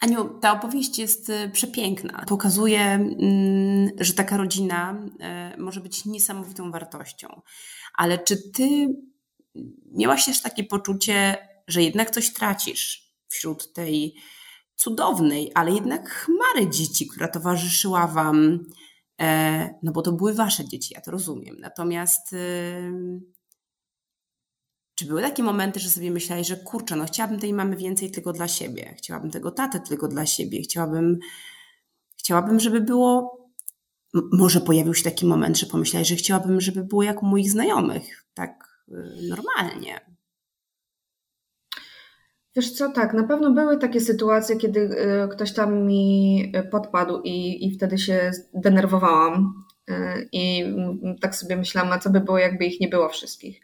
Aniu, 0.00 0.38
ta 0.40 0.52
opowieść 0.52 0.98
jest 0.98 1.28
y, 1.28 1.50
przepiękna. 1.52 2.24
Pokazuje, 2.28 2.80
mm, 2.80 3.90
że 4.00 4.12
taka 4.12 4.36
rodzina 4.36 4.96
y, 5.54 5.60
może 5.60 5.80
być 5.80 6.04
niesamowitą 6.04 6.70
wartością. 6.70 7.42
Ale 7.94 8.18
czy 8.18 8.50
ty 8.50 8.88
miałaś 9.92 10.26
też 10.26 10.42
takie 10.42 10.64
poczucie, 10.64 11.36
że 11.68 11.82
jednak 11.82 12.10
coś 12.10 12.32
tracisz 12.32 13.12
wśród 13.28 13.72
tej 13.72 14.14
cudownej, 14.74 15.50
ale 15.54 15.72
jednak 15.72 16.10
chmary 16.10 16.70
dzieci, 16.70 17.06
która 17.06 17.28
towarzyszyła 17.28 18.06
wam? 18.06 18.64
E, 19.20 19.68
no 19.82 19.92
bo 19.92 20.02
to 20.02 20.12
były 20.12 20.34
wasze 20.34 20.68
dzieci, 20.68 20.94
ja 20.94 21.00
to 21.00 21.10
rozumiem. 21.10 21.56
Natomiast 21.60 22.32
y, 22.32 22.92
czy 24.94 25.06
były 25.06 25.22
takie 25.22 25.42
momenty, 25.42 25.80
że 25.80 25.90
sobie 25.90 26.10
myślałeś, 26.10 26.48
że 26.48 26.56
kurczę, 26.56 26.96
no 26.96 27.04
chciałabym 27.04 27.40
tej 27.40 27.52
mamy 27.52 27.76
więcej 27.76 28.10
tylko 28.10 28.32
dla 28.32 28.48
siebie, 28.48 28.94
chciałabym 28.98 29.30
tego 29.30 29.50
tatę 29.50 29.80
tylko 29.80 30.08
dla 30.08 30.26
siebie, 30.26 30.62
chciałabym, 30.62 31.18
chciałabym, 32.18 32.60
żeby 32.60 32.80
było, 32.80 33.40
może 34.32 34.60
pojawił 34.60 34.94
się 34.94 35.04
taki 35.04 35.26
moment, 35.26 35.58
że 35.58 35.66
pomyślałeś, 35.66 36.08
że 36.08 36.16
chciałabym, 36.16 36.60
żeby 36.60 36.84
było 36.84 37.02
jak 37.02 37.22
u 37.22 37.26
moich 37.26 37.50
znajomych, 37.50 38.26
tak 38.34 38.84
y, 38.88 38.92
normalnie. 39.28 40.09
Wiesz 42.56 42.72
co, 42.72 42.92
tak, 42.92 43.14
na 43.14 43.24
pewno 43.24 43.50
były 43.50 43.78
takie 43.78 44.00
sytuacje, 44.00 44.56
kiedy 44.56 44.80
y, 44.80 45.28
ktoś 45.28 45.54
tam 45.54 45.86
mi 45.86 46.52
podpadł 46.70 47.20
i, 47.24 47.66
i 47.66 47.74
wtedy 47.74 47.98
się 47.98 48.30
denerwowałam 48.54 49.64
y, 49.90 49.94
i 50.32 50.64
tak 51.20 51.36
sobie 51.36 51.56
myślałam, 51.56 51.92
a 51.92 51.98
co 51.98 52.10
by 52.10 52.20
było, 52.20 52.38
jakby 52.38 52.64
ich 52.64 52.80
nie 52.80 52.88
było 52.88 53.08
wszystkich. 53.08 53.60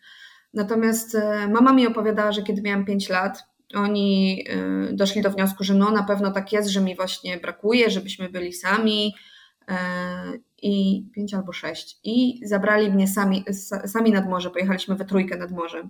Natomiast 0.55 1.15
e, 1.15 1.49
mama 1.49 1.73
mi 1.73 1.87
opowiadała, 1.87 2.33
że 2.33 2.43
kiedy 2.43 2.63
miałam 2.63 2.85
5 2.85 3.09
lat, 3.09 3.45
Oni 3.75 4.45
doszli 4.93 5.23
do 5.23 5.31
wniosku, 5.31 5.65
że 5.65 5.75
no 5.75 5.91
na 5.91 6.03
pewno 6.03 6.31
tak 6.33 6.53
jest, 6.53 6.69
że 6.69 6.81
mi 6.81 6.97
właśnie 6.97 7.37
brakuje, 7.37 7.91
żebyśmy 7.91 8.29
byli 8.29 8.53
sami 8.53 9.15
i 10.63 11.05
pięć 11.15 11.35
albo 11.35 11.53
sześć 11.53 11.99
i 12.05 12.41
zabrali 12.45 12.91
mnie 12.91 13.09
sami, 13.09 13.45
sami 13.87 14.13
nad 14.13 14.29
morze, 14.29 14.51
pojechaliśmy 14.51 14.95
we 14.95 15.05
trójkę 15.05 15.37
nad 15.37 15.51
morze. 15.51 15.89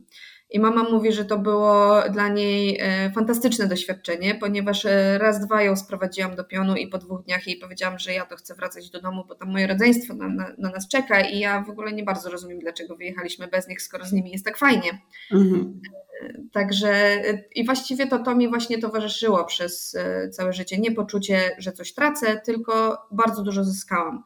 I 0.50 0.60
mama 0.60 0.82
mówi, 0.90 1.12
że 1.12 1.24
to 1.24 1.38
było 1.38 2.02
dla 2.12 2.28
niej 2.28 2.78
e, 2.80 3.10
fantastyczne 3.10 3.66
doświadczenie, 3.66 4.34
ponieważ 4.34 4.84
e, 4.84 5.18
raz, 5.18 5.46
dwa 5.46 5.62
ją 5.62 5.76
sprowadziłam 5.76 6.36
do 6.36 6.44
pionu 6.44 6.76
i 6.76 6.88
po 6.88 6.98
dwóch 6.98 7.24
dniach 7.24 7.46
jej 7.46 7.56
powiedziałam, 7.56 7.98
że 7.98 8.12
ja 8.12 8.26
to 8.26 8.36
chcę 8.36 8.54
wracać 8.54 8.90
do 8.90 9.00
domu, 9.00 9.24
bo 9.28 9.34
tam 9.34 9.50
moje 9.50 9.66
rodzeństwo 9.66 10.14
na, 10.14 10.28
na, 10.28 10.52
na 10.58 10.70
nas 10.70 10.88
czeka 10.88 11.20
i 11.20 11.38
ja 11.38 11.62
w 11.62 11.70
ogóle 11.70 11.92
nie 11.92 12.02
bardzo 12.02 12.30
rozumiem, 12.30 12.58
dlaczego 12.58 12.96
wyjechaliśmy 12.96 13.46
bez 13.46 13.68
nich, 13.68 13.82
skoro 13.82 14.04
z 14.04 14.12
nimi 14.12 14.30
jest 14.30 14.44
tak 14.44 14.58
fajnie. 14.58 14.98
Mhm. 15.32 15.80
E, 16.22 16.34
także 16.52 17.22
i 17.54 17.66
właściwie 17.66 18.06
to, 18.06 18.18
to 18.18 18.34
mi 18.34 18.48
właśnie 18.48 18.78
towarzyszyło 18.78 19.44
przez 19.44 19.96
całe 20.30 20.52
życie. 20.52 20.78
Nie 20.78 20.92
poczucie, 20.92 21.40
że 21.58 21.72
coś 21.72 21.94
tracę, 21.94 22.40
tylko 22.44 22.98
bardzo 23.12 23.42
dużo 23.42 23.64
zyskałam. 23.64 24.22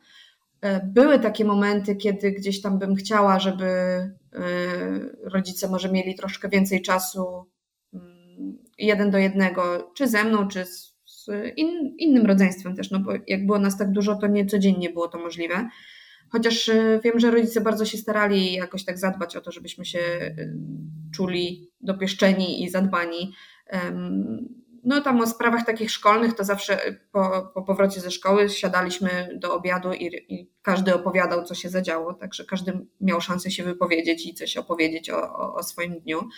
Były 0.85 1.19
takie 1.19 1.45
momenty, 1.45 1.97
kiedy 1.97 2.33
gdzieś 2.33 2.63
tam 2.63 2.79
bym 2.79 2.95
chciała, 2.95 3.39
żeby 3.39 3.67
rodzice 5.23 5.69
może 5.69 5.93
mieli 5.93 6.15
troszkę 6.15 6.49
więcej 6.49 6.83
czasu 6.83 7.45
mm, 7.95 8.59
jeden 8.79 9.11
do 9.11 9.19
jednego, 9.19 9.93
czy 9.95 10.09
ze 10.09 10.25
mną, 10.25 10.49
czy 10.49 10.65
z, 10.65 10.93
in, 11.57 11.95
innym 11.99 12.27
rodzeństwem 12.27 12.77
też, 12.77 12.91
no 12.91 13.01
bo 13.01 13.13
jak 13.27 13.47
było 13.47 13.59
nas 13.59 13.79
tak 13.79 13.93
dużo, 13.93 14.15
to 14.15 14.27
nie 14.27 14.47
codziennie 14.47 14.91
było 14.91 15.09
to 15.09 15.19
możliwe. 15.19 15.69
Chociaż 16.29 16.69
y, 16.69 17.01
wiem, 17.05 17.21
że 17.21 17.31
rodzice 17.31 17.61
bardzo 17.61 17.85
się 17.85 17.99
starali 17.99 18.53
jakoś 18.53 18.85
tak 18.85 18.99
zadbać 18.99 19.37
o 19.37 19.41
to, 19.41 19.53
żebyśmy 19.53 19.85
się 19.85 19.99
y, 19.99 20.55
czuli 21.15 21.71
dopieszczeni 21.81 22.65
i 22.65 22.71
zadbani. 22.71 23.33
No 24.85 25.01
tam 25.01 25.21
o 25.21 25.27
sprawach 25.27 25.67
takich 25.67 25.91
szkolnych 25.91 26.35
to 26.35 26.45
zawsze 26.45 26.97
po, 27.13 27.51
po 27.55 27.63
powrocie 27.63 28.01
ze 28.01 28.11
szkoły 28.11 28.49
siadaliśmy 28.49 29.39
do 29.41 29.55
obiadu 29.55 29.93
i, 29.93 30.07
i, 30.07 30.51
każdy 30.63 30.95
opowiadał, 30.95 31.45
co 31.45 31.55
się 31.55 31.69
zadziało, 31.69 32.15
także 32.15 32.45
każdy 32.45 32.87
miał 33.01 33.21
szansę 33.21 33.51
się 33.51 33.65
wypowiedzieć 33.65 34.27
i 34.27 34.35
coś 34.35 34.57
opowiedzieć 34.57 35.11
o, 35.11 35.35
o, 35.37 35.55
o 35.55 35.63
swoim 35.63 36.01
dniu. 36.01 36.29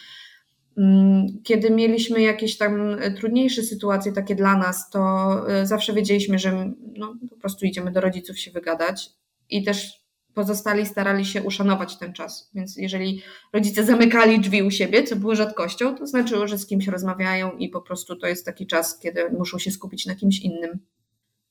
Mm, 0.78 1.26
kiedy 1.44 1.70
mieliśmy 1.70 2.22
jakieś 2.22 2.58
tam 2.58 2.96
trudniejsze 3.16 3.62
sytuacje 3.62 4.12
takie 4.12 4.34
dla 4.34 4.56
nas, 4.56 4.90
to 4.90 5.00
e, 5.48 5.66
zawsze 5.66 5.92
wiedzieliśmy, 5.92 6.38
że 6.38 6.72
no, 6.96 7.14
po 7.30 7.36
prostu 7.36 7.66
idziemy 7.66 7.92
do 7.92 8.00
rodziców 8.00 8.38
się 8.38 8.50
wygadać 8.50 9.10
i 9.50 9.64
też 9.64 10.01
pozostali 10.34 10.86
starali 10.86 11.24
się 11.24 11.42
uszanować 11.42 11.96
ten 11.96 12.12
czas. 12.12 12.50
Więc 12.54 12.76
jeżeli 12.76 13.22
rodzice 13.52 13.84
zamykali 13.84 14.40
drzwi 14.40 14.62
u 14.62 14.70
siebie, 14.70 15.02
co 15.02 15.16
było 15.16 15.34
rzadkością, 15.34 15.94
to 15.94 16.06
znaczyło, 16.06 16.46
że 16.46 16.58
z 16.58 16.66
kimś 16.66 16.88
rozmawiają 16.88 17.50
i 17.50 17.68
po 17.68 17.82
prostu 17.82 18.16
to 18.16 18.26
jest 18.26 18.46
taki 18.46 18.66
czas, 18.66 18.98
kiedy 18.98 19.30
muszą 19.30 19.58
się 19.58 19.70
skupić 19.70 20.06
na 20.06 20.14
kimś 20.14 20.40
innym. 20.40 20.78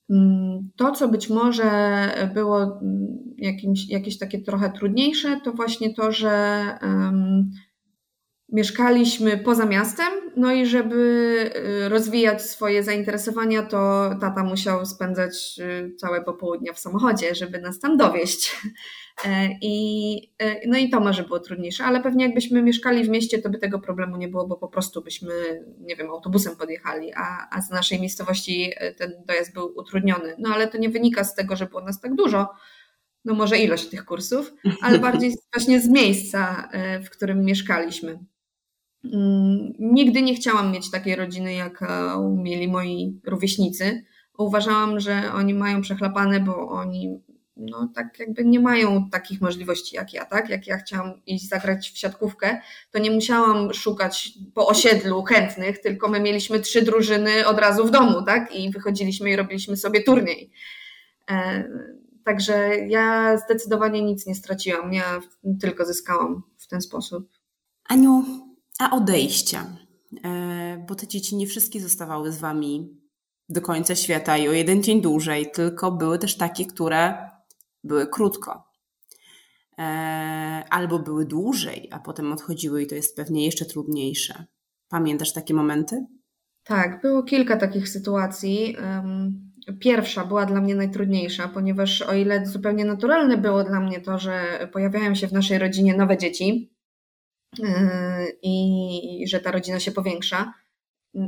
Mm, 0.10 0.70
to, 0.76 0.92
co 0.92 1.08
być 1.08 1.30
może 1.30 1.72
było 2.34 2.64
mm, 2.64 3.08
jakimś, 3.38 3.90
jakieś 3.90 4.18
takie 4.18 4.40
trochę 4.40 4.72
trudniejsze, 4.72 5.40
to 5.44 5.54
właśnie 5.54 5.94
to, 5.94 6.12
że 6.12 6.66
um, 6.82 7.52
mieszkaliśmy 8.52 9.38
poza 9.38 9.66
miastem, 9.66 10.08
no 10.36 10.52
i 10.52 10.66
żeby 10.66 10.96
y, 11.86 11.90
rozwijać 11.90 12.42
swoje 12.42 12.84
zainteresowania, 12.84 13.64
to 13.64 14.10
tata 14.22 14.44
musiał 14.44 14.86
spędzać 14.86 15.60
y, 15.60 15.96
całe 15.96 16.24
popołudnia 16.24 16.74
w 16.74 16.80
samochodzie, 16.80 17.36
żeby 17.36 17.62
nas 17.62 17.80
tam 17.80 17.98
dowieść. 17.98 18.52
E, 19.26 19.50
I, 19.62 20.34
e, 20.40 20.68
no 20.68 20.78
i 20.78 20.90
to 20.90 21.00
może 21.00 21.24
było 21.24 21.40
trudniejsze, 21.40 21.84
ale 21.84 22.02
pewnie 22.02 22.26
jakbyśmy 22.26 22.62
mieszkali 22.62 23.04
w 23.04 23.10
mieście, 23.10 23.40
to 23.40 23.50
by 23.50 23.58
tego 23.58 23.80
problemu 23.80 24.18
nie 24.18 24.28
było, 24.28 24.48
bo 24.48 24.58
po 24.58 24.68
prostu 24.68 25.02
byśmy, 25.02 25.34
nie 25.80 25.96
wiem, 25.96 26.10
autobusem 26.10 26.56
podjechali, 26.56 27.14
a, 27.16 27.48
a 27.52 27.62
z 27.62 27.70
naszej 27.70 28.00
miejscowości 28.02 28.72
e, 28.76 28.94
ten 28.94 29.12
dojazd 29.26 29.54
był 29.54 29.74
utrudniony. 29.78 30.36
No 30.40 30.50
ale 30.54 30.68
to 30.68 30.78
nie 30.78 30.90
wynika 30.90 31.24
z 31.24 31.36
tego, 31.36 31.56
że 31.56 31.66
było 31.66 31.82
nas 31.82 32.02
tak 32.02 32.16
dużo, 32.16 32.50
no 33.26 33.34
może 33.34 33.58
ilość 33.58 33.90
tych 33.90 34.06
kursów, 34.06 34.54
ale 34.82 35.00
bardziej 35.00 35.36
właśnie 35.54 35.80
z 35.82 35.90
miejsca, 35.90 36.70
w 37.06 37.10
którym 37.10 37.46
mieszkaliśmy. 37.46 38.20
Mm, 39.04 39.74
nigdy 39.80 40.22
nie 40.22 40.36
chciałam 40.36 40.72
mieć 40.72 40.92
takiej 40.92 41.16
rodziny, 41.16 41.54
jak 41.54 41.84
mieli 42.36 42.68
moi 42.68 43.20
rówieśnicy. 43.26 44.04
Uważałam, 44.38 45.00
że 45.00 45.34
oni 45.34 45.54
mają 45.54 45.82
przechlapane, 45.82 46.40
bo 46.40 46.70
oni 46.70 47.20
no 47.58 47.90
tak 47.96 48.20
jakby 48.20 48.46
nie 48.46 48.60
mają 48.60 49.10
takich 49.10 49.42
możliwości 49.42 49.96
jak 49.96 50.14
ja, 50.14 50.26
tak? 50.26 50.50
Jak 50.50 50.68
ja 50.68 50.78
chciałam 50.78 51.22
iść 51.26 51.50
zagrać 51.50 51.90
w 51.90 51.98
siatkówkę, 51.98 52.62
to 52.92 53.00
nie 53.00 53.12
musiałam 53.12 53.74
szukać 53.74 54.34
po 54.54 54.68
osiedlu 54.68 55.24
chętnych, 55.24 55.80
tylko 55.80 56.10
my 56.10 56.20
mieliśmy 56.20 56.60
trzy 56.60 56.82
drużyny 56.82 57.48
od 57.48 57.60
razu 57.60 57.86
w 57.86 57.92
domu, 57.92 58.22
tak? 58.22 58.56
I 58.56 58.72
wychodziliśmy 58.72 59.30
i 59.30 59.36
robiliśmy 59.36 59.78
sobie 59.78 60.04
turniej. 60.04 60.52
E, 61.32 61.64
także 62.24 62.78
ja 62.78 63.38
zdecydowanie 63.38 64.02
nic 64.02 64.26
nie 64.26 64.36
straciłam, 64.36 64.94
ja 64.94 65.20
tylko 65.62 65.86
zyskałam 65.86 66.44
w 66.58 66.68
ten 66.68 66.82
sposób. 66.82 67.30
Aniu, 67.90 68.24
a 68.82 68.92
odejścia, 68.92 69.78
e, 70.24 70.86
bo 70.88 70.96
te 70.96 71.08
dzieci 71.08 71.36
nie 71.36 71.48
wszystkie 71.48 71.82
zostawały 71.82 72.32
z 72.32 72.40
Wami 72.40 73.02
do 73.50 73.62
końca 73.62 73.96
świata 73.96 74.38
i 74.38 74.48
o 74.48 74.52
jeden 74.52 74.84
dzień 74.84 75.02
dłużej, 75.02 75.52
tylko 75.52 75.92
były 75.92 76.20
też 76.20 76.38
takie, 76.38 76.66
które 76.66 77.30
były 77.84 78.08
krótko. 78.08 78.64
E, 79.78 79.84
albo 80.70 81.00
były 81.00 81.26
dłużej, 81.26 81.90
a 81.92 82.00
potem 82.00 82.32
odchodziły 82.32 82.84
i 82.84 82.88
to 82.88 82.96
jest 82.96 83.16
pewnie 83.16 83.46
jeszcze 83.46 83.66
trudniejsze. 83.66 84.46
Pamiętasz 84.90 85.34
takie 85.34 85.54
momenty? 85.54 86.06
Tak, 86.64 87.02
było 87.02 87.24
kilka 87.24 87.58
takich 87.58 87.90
sytuacji. 87.90 88.76
Pierwsza 89.80 90.26
była 90.26 90.46
dla 90.46 90.62
mnie 90.62 90.76
najtrudniejsza, 90.76 91.48
ponieważ 91.48 92.02
o 92.02 92.14
ile 92.14 92.46
zupełnie 92.46 92.86
naturalne 92.86 93.38
było 93.38 93.64
dla 93.64 93.80
mnie 93.80 94.02
to, 94.02 94.18
że 94.18 94.68
pojawiają 94.74 95.16
się 95.16 95.28
w 95.28 95.34
naszej 95.34 95.60
rodzinie 95.60 95.98
nowe 95.98 96.18
dzieci 96.18 96.71
i 98.42 99.24
że 99.28 99.40
ta 99.40 99.52
rodzina 99.52 99.80
się 99.80 99.92
powiększa, 99.92 100.54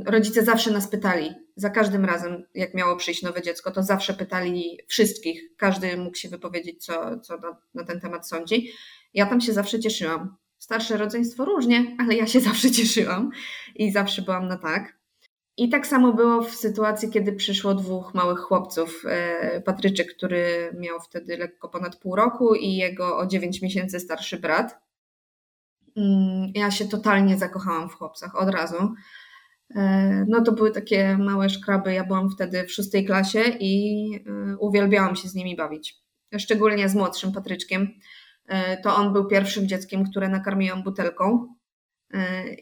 rodzice 0.06 0.44
zawsze 0.44 0.70
nas 0.70 0.88
pytali, 0.88 1.30
za 1.56 1.70
każdym 1.70 2.04
razem, 2.04 2.44
jak 2.54 2.74
miało 2.74 2.96
przyjść 2.96 3.22
nowe 3.22 3.42
dziecko, 3.42 3.70
to 3.70 3.82
zawsze 3.82 4.14
pytali 4.14 4.78
wszystkich, 4.86 5.56
każdy 5.56 5.96
mógł 5.96 6.16
się 6.16 6.28
wypowiedzieć, 6.28 6.84
co, 6.84 7.20
co 7.20 7.36
na, 7.36 7.56
na 7.74 7.84
ten 7.84 8.00
temat 8.00 8.28
sądzi. 8.28 8.70
Ja 9.14 9.26
tam 9.26 9.40
się 9.40 9.52
zawsze 9.52 9.80
cieszyłam. 9.80 10.36
Starsze 10.58 10.96
rodzeństwo 10.96 11.44
różnie, 11.44 11.96
ale 12.00 12.14
ja 12.14 12.26
się 12.26 12.40
zawsze 12.50 12.70
cieszyłam 12.70 13.30
i 13.74 13.92
zawsze 13.92 14.22
byłam 14.22 14.48
na 14.48 14.56
tak. 14.56 14.98
I 15.56 15.68
tak 15.68 15.86
samo 15.86 16.12
było 16.12 16.42
w 16.42 16.54
sytuacji, 16.54 17.10
kiedy 17.10 17.32
przyszło 17.32 17.74
dwóch 17.74 18.14
małych 18.14 18.38
chłopców. 18.38 19.02
E, 19.08 19.60
Patryczek, 19.60 20.16
który 20.16 20.72
miał 20.80 21.00
wtedy 21.00 21.36
lekko 21.36 21.68
ponad 21.68 21.96
pół 21.96 22.16
roku, 22.16 22.54
i 22.54 22.76
jego 22.76 23.18
o 23.18 23.26
9 23.26 23.62
miesięcy 23.62 24.00
starszy 24.00 24.38
brat. 24.38 24.83
Mm, 25.96 26.52
ja 26.54 26.70
się 26.70 26.88
totalnie 26.88 27.38
zakochałam 27.38 27.88
w 27.88 27.94
chłopcach 27.94 28.36
od 28.36 28.50
razu. 28.50 28.94
E, 29.76 30.24
no 30.28 30.42
to 30.42 30.52
były 30.52 30.70
takie 30.70 31.18
małe 31.18 31.50
szkraby. 31.50 31.94
Ja 31.94 32.04
byłam 32.04 32.30
wtedy 32.30 32.64
w 32.64 32.72
szóstej 32.72 33.04
klasie 33.04 33.42
i 33.60 34.10
e, 34.26 34.56
uwielbiałam 34.58 35.16
się 35.16 35.28
z 35.28 35.34
nimi 35.34 35.56
bawić. 35.56 35.94
Szczególnie 36.38 36.88
z 36.88 36.94
młodszym 36.94 37.32
Patryczkiem. 37.32 37.88
E, 38.46 38.76
to 38.76 38.96
on 38.96 39.12
był 39.12 39.26
pierwszym 39.26 39.68
dzieckiem, 39.68 40.04
które 40.04 40.28
nakarmiłam 40.28 40.82
butelką. 40.82 41.54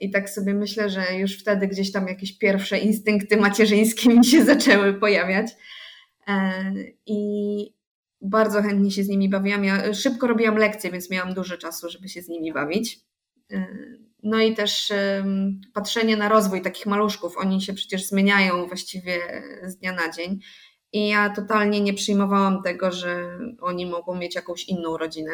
I 0.01 0.11
tak 0.11 0.31
sobie 0.31 0.55
myślę, 0.55 0.91
że 0.91 1.15
już 1.19 1.39
wtedy 1.39 1.69
gdzieś 1.69 1.93
tam 1.93 2.09
jakieś 2.09 2.39
pierwsze 2.39 2.79
instynkty 2.79 3.37
macierzyńskie 3.37 4.09
mi 4.09 4.25
się 4.25 4.45
zaczęły 4.45 4.95
pojawiać. 4.95 5.47
I 7.07 7.19
bardzo 8.21 8.63
chętnie 8.63 8.91
się 8.91 9.05
z 9.05 9.09
nimi 9.09 9.29
bawiłam. 9.29 9.65
Ja 9.65 9.95
szybko 9.95 10.27
robiłam 10.27 10.57
lekcje, 10.57 10.91
więc 10.91 11.11
miałam 11.11 11.35
dużo 11.35 11.57
czasu, 11.57 11.91
żeby 11.91 12.09
się 12.09 12.23
z 12.23 12.29
nimi 12.29 12.53
bawić. 12.53 13.01
No 14.23 14.41
i 14.41 14.55
też 14.55 14.93
patrzenie 15.75 16.17
na 16.17 16.29
rozwój 16.29 16.63
takich 16.63 16.87
maluszków. 16.87 17.39
Oni 17.39 17.63
się 17.63 17.75
przecież 17.75 18.07
zmieniają 18.07 18.67
właściwie 18.67 19.19
z 19.65 19.77
dnia 19.77 19.93
na 19.93 20.11
dzień. 20.11 20.39
I 20.93 21.09
ja 21.09 21.31
totalnie 21.31 21.81
nie 21.81 21.95
przyjmowałam 21.95 22.63
tego, 22.63 22.93
że 22.93 23.39
oni 23.61 23.87
mogą 23.87 24.15
mieć 24.15 24.35
jakąś 24.35 24.65
inną 24.65 24.97
rodzinę. 24.97 25.33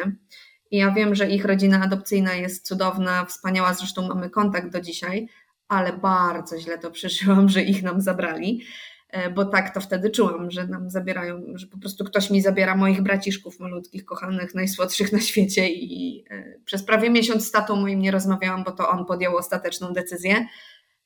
I 0.71 0.77
ja 0.77 0.91
wiem, 0.91 1.15
że 1.15 1.29
ich 1.29 1.45
rodzina 1.45 1.81
adopcyjna 1.81 2.33
jest 2.33 2.67
cudowna, 2.67 3.25
wspaniała, 3.25 3.73
zresztą 3.73 4.07
mamy 4.07 4.29
kontakt 4.29 4.71
do 4.71 4.81
dzisiaj, 4.81 5.27
ale 5.67 5.93
bardzo 5.93 6.59
źle 6.59 6.77
to 6.77 6.91
przeżyłam, 6.91 7.49
że 7.49 7.61
ich 7.61 7.83
nam 7.83 8.01
zabrali. 8.01 8.61
E, 9.09 9.29
bo 9.29 9.45
tak 9.45 9.73
to 9.73 9.81
wtedy 9.81 10.09
czułam, 10.09 10.51
że 10.51 10.67
nam 10.67 10.89
zabierają, 10.89 11.41
że 11.55 11.67
po 11.67 11.77
prostu 11.77 12.03
ktoś 12.03 12.29
mi 12.29 12.41
zabiera 12.41 12.75
moich 12.75 13.01
braciszków 13.01 13.59
malutkich, 13.59 14.05
kochanych, 14.05 14.55
najsłodszych 14.55 15.13
na 15.13 15.19
świecie 15.19 15.69
i 15.69 16.25
e, 16.29 16.59
przez 16.65 16.83
prawie 16.83 17.09
miesiąc 17.09 17.47
z 17.47 17.51
tatą 17.51 17.75
moim 17.75 17.99
nie 17.99 18.11
rozmawiałam, 18.11 18.63
bo 18.63 18.71
to 18.71 18.89
on 18.89 19.05
podjął 19.05 19.37
ostateczną 19.37 19.93
decyzję 19.93 20.47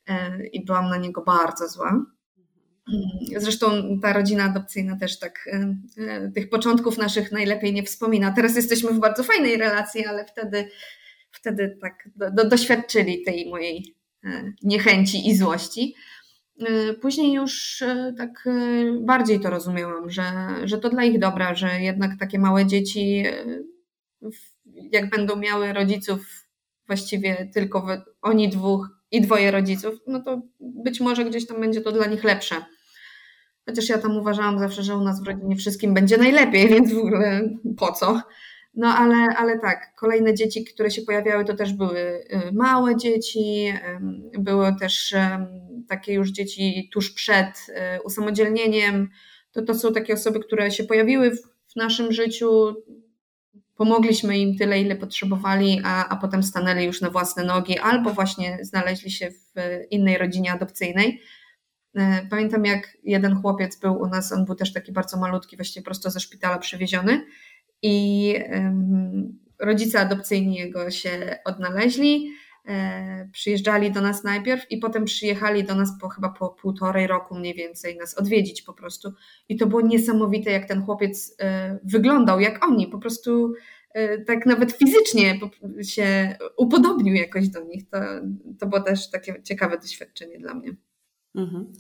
e, 0.08 0.46
i 0.48 0.66
byłam 0.66 0.90
na 0.90 0.98
niego 0.98 1.24
bardzo 1.24 1.68
zła. 1.68 1.90
Mm, 1.90 3.42
zresztą 3.42 4.00
ta 4.02 4.14
rodzina 4.14 4.44
adopcyjna 4.44 4.98
też 4.98 5.20
tak 5.20 5.50
tych 6.36 6.50
początków 6.50 6.98
naszych 6.98 7.32
najlepiej 7.32 7.74
nie 7.74 7.84
wspomina. 7.84 8.32
Teraz 8.32 8.56
jesteśmy 8.56 8.92
w 8.92 9.00
bardzo 9.00 9.24
fajnej 9.24 9.58
relacji, 9.58 10.06
ale 10.06 10.26
wtedy, 10.26 10.70
wtedy 11.32 11.78
tak 11.82 12.10
do, 12.16 12.32
do, 12.32 12.50
doświadczyli 12.50 13.24
tej 13.24 13.50
mojej 13.50 13.96
niechęci 14.64 15.30
i 15.30 15.36
złości. 15.36 15.96
Później 17.02 17.34
już 17.34 17.84
tak 18.18 18.50
bardziej 19.00 19.40
to 19.40 19.50
rozumiałam, 19.50 20.10
że, 20.10 20.24
że 20.64 20.78
to 20.78 20.90
dla 20.90 21.04
ich 21.04 21.20
dobra, 21.20 21.56
że 21.56 21.82
jednak 21.82 22.12
takie 22.20 22.40
małe 22.40 22.66
dzieci, 22.66 23.24
jak 24.92 25.10
będą 25.10 25.36
miały 25.36 25.74
rodziców 25.74 26.48
właściwie 26.88 27.50
tylko 27.54 27.88
oni 28.22 28.50
dwóch 28.50 28.90
i 29.12 29.22
dwoje 29.22 29.52
rodziców, 29.52 29.94
no 30.08 30.24
to 30.24 30.42
być 30.60 31.00
może 31.00 31.26
gdzieś 31.26 31.48
tam 31.48 31.60
będzie 31.60 31.82
to 31.82 31.92
dla 31.92 32.06
nich 32.06 32.24
lepsze. 32.24 32.56
Chociaż 33.66 33.90
ja 33.90 33.98
tam 33.98 34.18
uważałam 34.18 34.60
zawsze, 34.60 34.84
że 34.84 34.98
u 34.98 35.04
nas 35.04 35.24
w 35.24 35.28
rodzinie 35.28 35.56
wszystkim 35.56 35.94
będzie 35.94 36.18
najlepiej, 36.18 36.70
więc 36.74 36.94
w 36.94 36.98
ogóle 36.98 37.50
po 37.78 37.92
co? 37.92 38.22
No 38.76 38.88
ale, 38.88 39.16
ale 39.16 39.60
tak, 39.60 39.96
kolejne 39.96 40.34
dzieci, 40.34 40.64
które 40.64 40.92
się 40.92 41.02
pojawiały, 41.02 41.46
to 41.46 41.54
też 41.54 41.74
były 41.74 42.00
y, 42.00 42.52
małe 42.52 42.96
dzieci, 42.96 43.74
były 44.40 44.76
też 44.80 45.16
takie 45.96 46.14
już 46.14 46.32
dzieci 46.32 46.90
tuż 46.94 47.14
przed 47.14 47.48
y, 47.70 48.02
usamodzielnieniem. 48.04 49.10
To, 49.52 49.62
to 49.62 49.76
są 49.76 49.94
takie 49.94 50.14
osoby, 50.14 50.40
które 50.40 50.72
się 50.72 50.84
pojawiły 50.84 51.32
w, 51.32 51.76
naszym 51.76 52.12
życiu, 52.12 52.76
pomogliśmy 53.76 54.38
im 54.38 54.58
tyle, 54.58 54.82
ile 54.82 54.96
potrzebowali, 54.96 55.82
a, 55.84 56.10
a 56.10 56.16
potem 56.16 56.44
stanęli 56.44 56.86
już 56.86 57.02
na 57.02 57.10
własne 57.10 57.44
nogi, 57.44 57.80
albo 57.80 58.10
właśnie 58.10 58.58
znaleźli 58.62 59.12
się 59.12 59.32
w 59.32 59.54
innej 59.92 60.18
rodzinie 60.18 60.52
adopcyjnej. 60.52 61.22
E, 61.96 62.28
pamiętam, 62.30 62.66
jak 62.66 62.98
jeden 63.04 63.42
chłopiec 63.42 63.80
był 63.80 64.02
u 64.02 64.08
nas, 64.08 64.32
on 64.32 64.46
był 64.46 64.56
też 64.56 64.74
taki 64.74 64.92
bardzo 64.92 65.18
malutki, 65.18 65.56
właściwie 65.56 65.84
prosto 65.84 66.10
ze 66.10 66.20
szpitala 66.20 66.58
przywieziony 66.58 67.26
i 67.82 68.36
rodzice 69.60 70.00
adopcyjni 70.00 70.56
jego 70.56 70.92
się 70.92 71.40
odnaleźli, 71.46 72.32
przyjeżdżali 73.32 73.92
do 73.92 74.02
nas 74.02 74.24
najpierw 74.24 74.72
i 74.72 74.78
potem 74.78 75.06
przyjechali 75.06 75.64
do 75.64 75.76
nas 75.76 75.90
po 76.02 76.10
chyba 76.10 76.30
po 76.30 76.50
półtorej 76.50 77.08
roku 77.08 77.36
mniej 77.36 77.54
więcej 77.54 77.98
nas 77.98 78.18
odwiedzić 78.18 78.62
po 78.62 78.74
prostu 78.74 79.14
i 79.50 79.58
to 79.58 79.68
było 79.68 79.82
niesamowite, 79.82 80.52
jak 80.52 80.68
ten 80.68 80.86
chłopiec 80.86 81.36
e, 81.40 81.80
wyglądał, 81.84 82.40
jak 82.40 82.66
oni, 82.66 82.88
po 82.88 83.00
prostu 83.00 83.54
e, 83.94 84.18
tak 84.18 84.46
nawet 84.46 84.72
fizycznie 84.72 85.40
się 85.82 86.38
upodobnił 86.58 87.14
jakoś 87.14 87.50
do 87.50 87.64
nich. 87.64 87.90
To, 87.90 87.98
to 88.60 88.68
było 88.68 88.82
też 88.82 89.10
takie 89.10 89.44
ciekawe 89.44 89.78
doświadczenie 89.78 90.40
dla 90.40 90.54
mnie. 90.54 90.76
Mhm. 91.36 91.72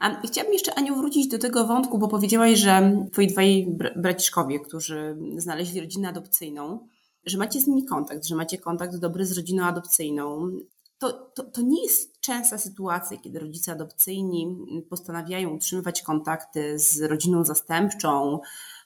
A 0.00 0.20
chciałabym 0.26 0.52
jeszcze, 0.52 0.74
Aniu, 0.74 0.96
wrócić 0.96 1.28
do 1.28 1.38
tego 1.38 1.66
wątku, 1.66 1.98
bo 1.98 2.08
powiedziałaś, 2.08 2.58
że 2.58 2.92
twoi 3.12 3.26
dwaj 3.26 3.66
braciszkowie, 3.96 4.60
którzy 4.60 5.16
znaleźli 5.36 5.80
rodzinę 5.80 6.08
adopcyjną, 6.08 6.88
że 7.26 7.38
macie 7.38 7.60
z 7.60 7.66
nimi 7.66 7.84
kontakt, 7.84 8.26
że 8.26 8.36
macie 8.36 8.58
kontakt 8.58 8.96
dobry 8.96 9.26
z 9.26 9.36
rodziną 9.36 9.64
adopcyjną. 9.64 10.50
To, 10.98 11.12
to, 11.12 11.42
to 11.42 11.62
nie 11.62 11.82
jest 11.82 12.20
częsta 12.20 12.58
sytuacja, 12.58 13.16
kiedy 13.16 13.38
rodzice 13.38 13.72
adopcyjni 13.72 14.56
postanawiają 14.90 15.50
utrzymywać 15.50 16.02
kontakty 16.02 16.78
z 16.78 17.00
rodziną 17.00 17.44
zastępczą, 17.44 18.40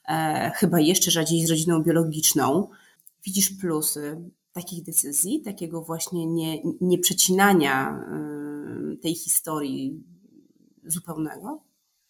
e, 0.07 0.51
chyba 0.55 0.79
jeszcze 0.79 1.11
rzadziej 1.11 1.45
z 1.45 1.49
rodziną 1.49 1.83
biologiczną. 1.83 2.69
Widzisz 3.23 3.49
plusy 3.49 4.29
takich 4.55 4.83
decyzji, 4.83 5.41
takiego 5.41 5.81
właśnie 5.81 6.25
nie, 6.25 6.61
nieprzecinania 6.81 7.99
y, 8.93 8.97
tej 8.97 9.15
historii 9.15 10.03
zupełnego? 10.85 11.64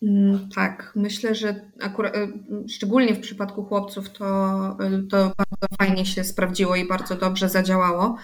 Mm, 0.05 0.49
tak, 0.55 0.91
myślę, 0.95 1.35
że 1.35 1.71
akurat, 1.81 2.15
y, 2.15 2.69
szczególnie 2.69 3.13
w 3.15 3.19
przypadku 3.19 3.63
chłopców 3.63 4.09
to, 4.09 4.25
y, 4.71 5.07
to 5.07 5.17
bardzo 5.17 5.67
fajnie 5.79 6.05
się 6.05 6.23
sprawdziło 6.23 6.75
i 6.75 6.87
bardzo 6.87 7.15
dobrze 7.15 7.49
zadziałało. 7.49 8.17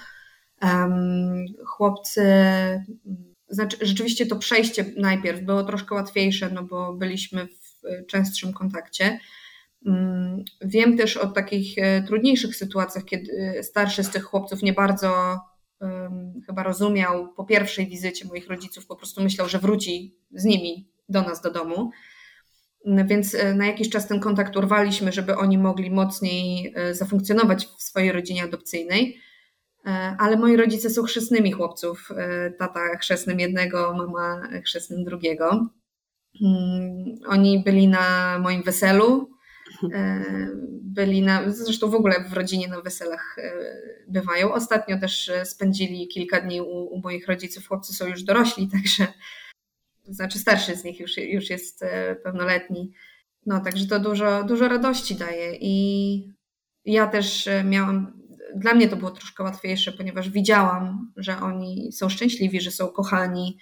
Chłopcy, 1.66 2.24
znaczy 3.50 3.78
rzeczywiście 3.82 4.26
to 4.26 4.36
przejście 4.36 4.86
najpierw 4.98 5.42
było 5.42 5.64
troszkę 5.64 5.96
łatwiejsze, 5.96 6.50
no 6.50 6.64
bo 6.64 6.94
byliśmy 6.94 7.48
w 7.48 8.08
częstszym 8.08 8.54
kontakcie. 8.54 9.20
Mm, 9.86 10.44
wiem 10.62 10.98
też 10.98 11.18
o 11.18 11.28
takich 11.28 11.76
trudniejszych 12.08 12.56
sytuacjach, 12.56 13.06
kiedy 13.06 13.60
starszy 13.64 14.04
z 14.04 14.10
tych 14.10 14.24
chłopców 14.24 14.64
nie 14.64 14.74
bardzo 14.74 15.40
chyba 16.46 16.64
rozumiał 16.64 17.34
po 17.34 17.44
pierwszej 17.44 17.88
wizycie 17.88 18.26
moich 18.26 18.48
rodziców, 18.48 18.88
po 18.88 18.96
prostu 18.96 19.24
myślał, 19.24 19.50
że 19.50 19.60
wróci 19.60 20.16
z 20.32 20.44
nimi 20.44 20.91
do 21.10 21.22
nas 21.22 21.42
do 21.42 21.52
domu. 21.52 21.92
Mm, 22.86 23.08
więc 23.08 23.36
e, 23.36 23.54
na 23.54 23.68
jakiś 23.68 23.90
czas 23.90 24.08
ten 24.08 24.20
kontakt 24.20 24.58
urwaliśmy, 24.58 25.12
żeby 25.12 25.36
oni 25.36 25.58
mogli 25.58 25.92
mocniej 25.92 26.74
e, 26.76 26.94
zafunkcjonować 26.96 27.66
w 27.66 27.84
swojej 27.84 28.12
rodzinie 28.12 28.44
adopcyjnej. 28.44 29.18
Ale 30.18 30.38
moi 30.38 30.58
rodzice 30.58 30.90
są 30.90 31.04
chrzestnymi 31.04 31.52
chłopców. 31.52 32.10
Tata 32.60 32.98
chrzestnym 32.98 33.40
jednego, 33.40 33.94
mama 33.94 34.48
chrzestnym 34.66 35.04
drugiego. 35.04 35.68
Mm, 36.42 37.06
oni 37.28 37.64
byli 37.64 37.88
na 37.88 38.40
moim 38.40 38.64
weselu, 38.64 39.32
E, 39.94 40.24
byli 40.84 41.22
na, 41.22 41.52
zresztą 41.52 41.90
w 41.90 41.96
ogóle 41.96 42.24
w 42.30 42.34
rodzinie 42.34 42.68
na 42.68 42.82
weselach 42.82 43.38
e, 43.38 43.54
bywają. 44.08 44.54
Ostatnio 44.54 45.00
też 45.00 45.30
e, 45.30 45.46
spędzili 45.46 46.08
kilka 46.08 46.42
dni 46.42 46.62
u, 46.62 46.66
u 46.66 47.02
moich 47.02 47.28
rodziców. 47.28 47.68
Chłopcy 47.68 47.94
są 47.94 48.08
już 48.08 48.24
dorośli, 48.24 48.68
także 48.78 49.08
to 50.06 50.14
znaczy 50.14 50.40
starszy 50.40 50.76
z 50.76 50.84
nich 50.84 51.00
już, 51.00 51.18
już 51.18 51.50
jest 51.50 51.86
pełnoletni. 52.24 52.92
No, 53.46 53.60
także 53.60 53.88
to 53.88 54.00
dużo, 54.00 54.44
dużo 54.44 54.68
radości 54.68 55.16
daje 55.16 55.56
i 55.62 56.34
ja 56.86 57.08
też 57.08 57.50
miałam, 57.66 58.22
dla 58.56 58.74
mnie 58.74 58.88
to 58.88 58.96
było 58.96 59.12
troszkę 59.12 59.44
łatwiejsze, 59.44 59.92
ponieważ 59.92 60.30
widziałam, 60.30 61.12
że 61.18 61.38
oni 61.38 61.92
są 61.92 62.10
szczęśliwi, 62.10 62.62
że 62.62 62.72
są 62.72 62.88
kochani, 62.88 63.58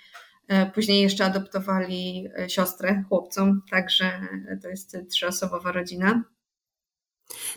E, 0.49 0.65
później 0.71 1.01
jeszcze 1.01 1.25
adoptowali 1.25 2.27
e, 2.37 2.49
siostrę 2.49 3.03
chłopcom, 3.09 3.61
także 3.71 4.11
to 4.61 4.67
jest 4.67 4.97
trzyosobowa 5.09 5.71
rodzina. 5.71 6.23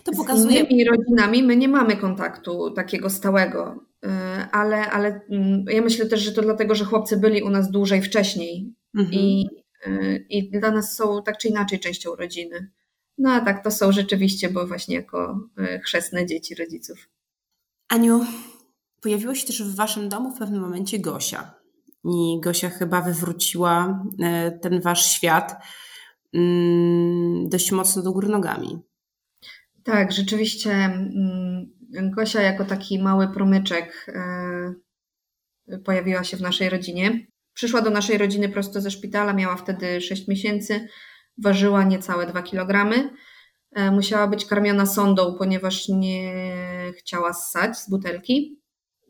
To 0.03 0.11
pokazuje. 0.11 0.53
Z 0.53 0.69
innymi 0.69 0.83
rodzinami 0.83 1.43
my 1.43 1.55
nie 1.55 1.67
mamy 1.67 1.97
kontaktu 1.97 2.71
takiego 2.71 3.09
stałego, 3.09 3.75
e, 3.75 3.92
ale, 4.51 4.91
ale 4.91 5.21
mm, 5.29 5.65
ja 5.67 5.81
myślę 5.81 6.05
też, 6.05 6.21
że 6.21 6.31
to 6.31 6.41
dlatego, 6.41 6.75
że 6.75 6.85
chłopcy 6.85 7.17
byli 7.17 7.43
u 7.43 7.49
nas 7.49 7.71
dłużej 7.71 8.01
wcześniej 8.01 8.73
mhm. 8.97 9.13
i, 9.13 9.47
i 10.29 10.51
dla 10.51 10.71
nas 10.71 10.95
są 10.95 11.23
tak 11.23 11.37
czy 11.37 11.47
inaczej 11.47 11.79
częścią 11.79 12.15
rodziny. 12.15 12.71
No 13.17 13.31
a 13.31 13.41
tak 13.41 13.63
to 13.63 13.71
są 13.71 13.91
rzeczywiście, 13.91 14.49
bo 14.49 14.67
właśnie 14.67 14.95
jako 14.95 15.49
chrzestne 15.83 16.25
dzieci 16.25 16.55
rodziców. 16.55 17.09
Aniu, 17.89 18.25
pojawiła 19.01 19.35
się 19.35 19.47
też 19.47 19.63
w 19.63 19.75
waszym 19.75 20.09
domu 20.09 20.31
w 20.31 20.39
pewnym 20.39 20.61
momencie 20.61 20.99
Gosia. 20.99 21.53
I 22.05 22.39
Gosia 22.41 22.69
chyba 22.69 23.01
wywróciła 23.01 24.03
ten 24.61 24.81
wasz 24.81 25.05
świat 25.05 25.55
mm, 26.33 27.49
dość 27.49 27.71
mocno 27.71 28.01
do 28.01 28.11
góry 28.11 28.27
nogami. 28.27 28.79
Tak, 29.83 30.11
rzeczywiście 30.11 30.71
mm, 30.71 31.73
Gosia 32.01 32.41
jako 32.41 32.65
taki 32.65 33.03
mały 33.03 33.27
promyczek 33.27 34.05
e, 34.07 35.77
pojawiła 35.85 36.23
się 36.23 36.37
w 36.37 36.41
naszej 36.41 36.69
rodzinie. 36.69 37.27
Przyszła 37.53 37.81
do 37.81 37.89
naszej 37.89 38.17
rodziny 38.17 38.49
prosto 38.49 38.81
ze 38.81 38.91
szpitala, 38.91 39.33
miała 39.33 39.55
wtedy 39.55 40.01
6 40.01 40.27
miesięcy, 40.27 40.87
ważyła 41.43 41.83
niecałe 41.83 42.27
2 42.27 42.41
kg. 42.41 42.93
E, 43.71 43.91
musiała 43.91 44.27
być 44.27 44.45
karmiona 44.45 44.85
sondą, 44.85 45.35
ponieważ 45.37 45.89
nie 45.89 46.33
chciała 46.97 47.33
ssać 47.33 47.77
z 47.77 47.89
butelki. 47.89 48.59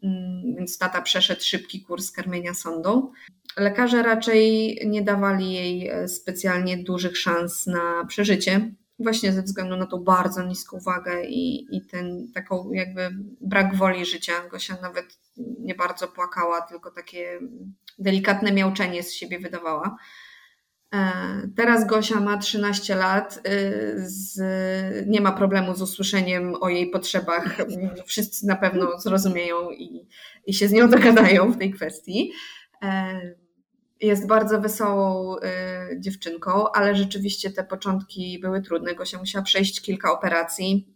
Mm, 0.04 0.56
więc 0.58 0.78
tata 0.78 1.02
przeszedł 1.02 1.42
szybki 1.42 1.82
kurs 1.82 2.12
karmienia 2.12 2.54
sondą. 2.54 3.12
Lekarze 3.58 4.04
raczej 4.04 4.78
nie 4.86 5.02
dawali 5.02 5.54
jej 5.54 5.88
e, 5.88 6.08
specjalnie 6.08 6.84
dużych 6.84 7.18
szans 7.18 7.68
na 7.68 8.06
przeżycie, 8.08 8.72
właśnie 9.00 9.34
ze 9.34 9.42
względu 9.42 9.78
na 9.78 9.86
tą 9.86 10.04
bardzo 10.04 10.44
niską 10.44 10.80
wagę 10.80 11.26
i, 11.26 11.68
i 11.78 11.86
ten 11.86 12.32
taką 12.34 12.72
jakby 12.72 13.10
brak 13.42 13.76
woli 13.76 14.06
życia. 14.06 14.34
Gosia 14.52 14.78
nawet 14.82 15.06
nie 15.38 15.76
bardzo 15.76 16.08
płakała, 16.08 16.62
tylko 16.62 16.92
takie 16.92 17.40
delikatne 18.00 18.52
miauczenie 18.52 19.04
z 19.04 19.14
siebie 19.14 19.40
wydawała. 19.40 19.98
E, 20.94 21.00
teraz 21.56 21.88
Gosia 21.88 22.20
ma 22.20 22.38
13 22.38 22.96
lat, 22.96 23.40
y, 23.48 23.96
z, 23.98 24.38
nie 25.08 25.22
ma 25.22 25.32
problemu 25.32 25.76
z 25.76 25.82
usłyszeniem 25.82 26.56
o 26.62 26.70
jej 26.70 26.90
potrzebach. 26.90 27.58
Wszyscy 28.06 28.48
na 28.48 28.56
pewno 28.56 29.00
zrozumieją 29.00 29.72
i, 29.72 30.08
i 30.46 30.54
się 30.54 30.68
z 30.68 30.72
nią 30.72 30.90
dogadają 30.90 31.52
w 31.52 31.58
tej 31.58 31.72
kwestii. 31.72 32.32
Jest 34.04 34.28
bardzo 34.28 34.62
wesołą 34.62 35.36
y, 35.38 35.40
dziewczynką, 36.00 36.72
ale 36.72 36.96
rzeczywiście 36.96 37.52
te 37.52 37.64
początki 37.64 38.40
były 38.40 38.62
trudne. 38.62 38.96
Gosia 38.96 39.18
musiała 39.18 39.46
przejść 39.46 39.82
kilka 39.82 40.12
operacji. 40.12 40.96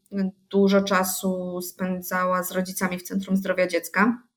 Dużo 0.50 0.82
czasu 0.82 1.62
spędzała 1.62 2.44
z 2.44 2.52
rodzicami 2.52 2.98
w 3.00 3.04
Centrum 3.04 3.38
Zdrowia 3.38 3.68
Dziecka 3.68 4.28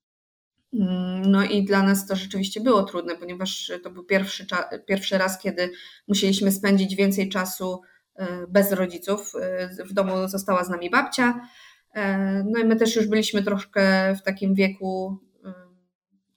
Mm, 0.74 1.30
no 1.30 1.44
i 1.44 1.64
dla 1.64 1.82
nas 1.82 2.06
to 2.06 2.16
rzeczywiście 2.16 2.60
było 2.60 2.82
trudne, 2.82 3.16
ponieważ 3.16 3.72
to 3.82 3.90
był 3.90 4.04
pierwszy, 4.04 4.46
pierwszy 4.86 5.18
raz, 5.18 5.38
kiedy 5.42 5.70
musieliśmy 6.08 6.52
spędzić 6.52 6.96
więcej 6.96 7.28
czasu 7.28 7.80
e, 8.16 8.46
bez 8.48 8.72
rodziców. 8.72 9.32
E, 9.40 9.84
w 9.84 9.92
domu 9.92 10.28
została 10.28 10.64
z 10.64 10.68
nami 10.68 10.90
babcia. 10.90 11.40
E, 11.94 12.44
no 12.48 12.58
i 12.60 12.64
my 12.64 12.76
też 12.76 12.96
już 12.96 13.06
byliśmy 13.06 13.42
troszkę 13.42 14.14
w 14.14 14.22
takim 14.22 14.54
wieku, 14.54 15.18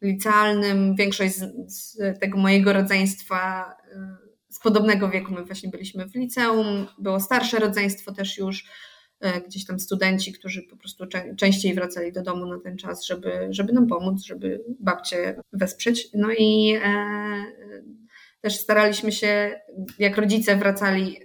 licealnym. 0.03 0.95
Większość 0.95 1.35
z, 1.35 1.51
z 1.67 1.97
tego 2.19 2.37
mojego 2.37 2.73
rodzeństwa 2.73 3.73
z 4.49 4.59
podobnego 4.59 5.09
wieku, 5.09 5.33
my 5.33 5.45
właśnie 5.45 5.69
byliśmy 5.69 6.09
w 6.09 6.15
liceum, 6.15 6.87
było 6.99 7.19
starsze 7.19 7.59
rodzeństwo 7.59 8.11
też 8.11 8.37
już, 8.37 8.65
gdzieś 9.47 9.65
tam 9.65 9.79
studenci, 9.79 10.33
którzy 10.33 10.61
po 10.61 10.77
prostu 10.77 11.05
częściej 11.37 11.73
wracali 11.73 12.11
do 12.11 12.21
domu 12.21 12.45
na 12.45 12.59
ten 12.59 12.77
czas, 12.77 13.05
żeby, 13.05 13.47
żeby 13.49 13.73
nam 13.73 13.87
pomóc, 13.87 14.23
żeby 14.23 14.63
babcie 14.79 15.35
wesprzeć. 15.53 16.07
No 16.13 16.27
i 16.37 16.79
e, 16.83 17.43
też 18.41 18.55
staraliśmy 18.55 19.11
się, 19.11 19.59
jak 19.99 20.17
rodzice 20.17 20.55
wracali, 20.57 21.19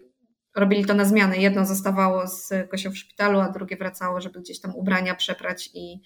robili 0.56 0.84
to 0.84 0.94
na 0.94 1.04
zmianę. 1.04 1.38
Jedno 1.38 1.66
zostawało 1.66 2.26
z 2.26 2.52
Kosią 2.70 2.90
w 2.90 2.98
szpitalu, 2.98 3.40
a 3.40 3.48
drugie 3.48 3.76
wracało, 3.76 4.20
żeby 4.20 4.40
gdzieś 4.40 4.60
tam 4.60 4.74
ubrania 4.74 5.14
przeprać 5.14 5.70
i 5.74 6.00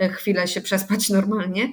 e, 0.00 0.08
chwilę 0.08 0.48
się 0.48 0.60
przespać 0.60 1.08
normalnie. 1.18 1.68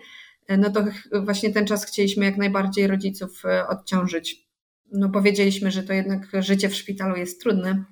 E, 0.48 0.58
no 0.58 0.70
to 0.70 0.84
właśnie 1.22 1.54
ten 1.54 1.68
czas 1.68 1.86
chcieliśmy 1.86 2.26
jak 2.26 2.38
najbardziej 2.38 2.88
rodziców 2.88 3.46
e, 3.46 3.68
odciążyć. 3.68 4.48
No 4.92 5.10
powiedzieliśmy, 5.10 5.72
że 5.72 5.84
to 5.84 5.94
jednak 5.94 6.28
życie 6.40 6.70
w 6.70 6.76
szpitalu 6.76 7.16
jest 7.16 7.42
trudne. 7.42 7.86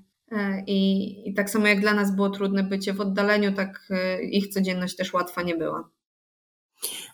I, 0.68 1.30
I 1.30 1.34
tak 1.34 1.50
samo 1.50 1.68
jak 1.68 1.82
dla 1.82 1.94
nas 1.94 2.16
było 2.16 2.30
trudne 2.30 2.64
bycie 2.64 2.94
w 2.94 3.02
oddaleniu, 3.02 3.54
tak 3.54 3.88
ich 4.32 4.48
codzienność 4.48 4.96
też 4.96 5.14
łatwa 5.14 5.42
nie 5.42 5.56
była. 5.56 5.90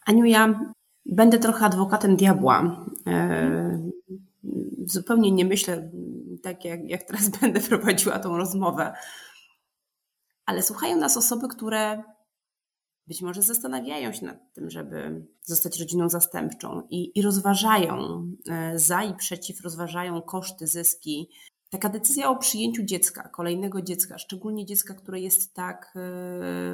Aniu, 0.06 0.25
ja 0.25 0.73
będę 1.06 1.39
trochę 1.39 1.65
adwokatem 1.65 2.15
diabła. 2.15 2.86
Zupełnie 4.86 5.32
nie 5.32 5.45
myślę 5.45 5.91
tak 6.43 6.65
jak, 6.65 6.89
jak 6.89 7.04
teraz 7.04 7.30
będę 7.41 7.60
prowadziła 7.60 8.19
tą 8.19 8.38
rozmowę. 8.38 8.93
Ale 10.45 10.63
słuchają 10.63 10.97
nas 10.97 11.17
osoby, 11.17 11.47
które 11.47 12.04
być 13.08 13.22
może 13.22 13.42
zastanawiają 13.42 14.14
się 14.14 14.26
nad 14.26 14.54
tym, 14.54 14.70
żeby 14.70 15.26
zostać 15.42 15.80
rodziną 15.80 16.10
zastępczą 16.10 16.88
i, 16.90 17.20
i 17.20 17.22
rozważają 17.22 18.26
e, 18.50 18.80
za 18.80 19.04
i 19.04 19.16
przeciw, 19.16 19.62
rozważają 19.62 20.22
koszty, 20.22 20.68
zyski. 20.68 21.30
Taka 21.70 21.90
decyzja 21.90 22.30
o 22.30 22.36
przyjęciu 22.36 22.84
dziecka, 22.84 23.30
kolejnego 23.30 23.82
dziecka, 23.82 24.18
szczególnie 24.18 24.66
dziecka, 24.66 24.94
które 24.94 25.20
jest 25.20 25.54
tak, 25.54 25.94
e, 25.96 26.00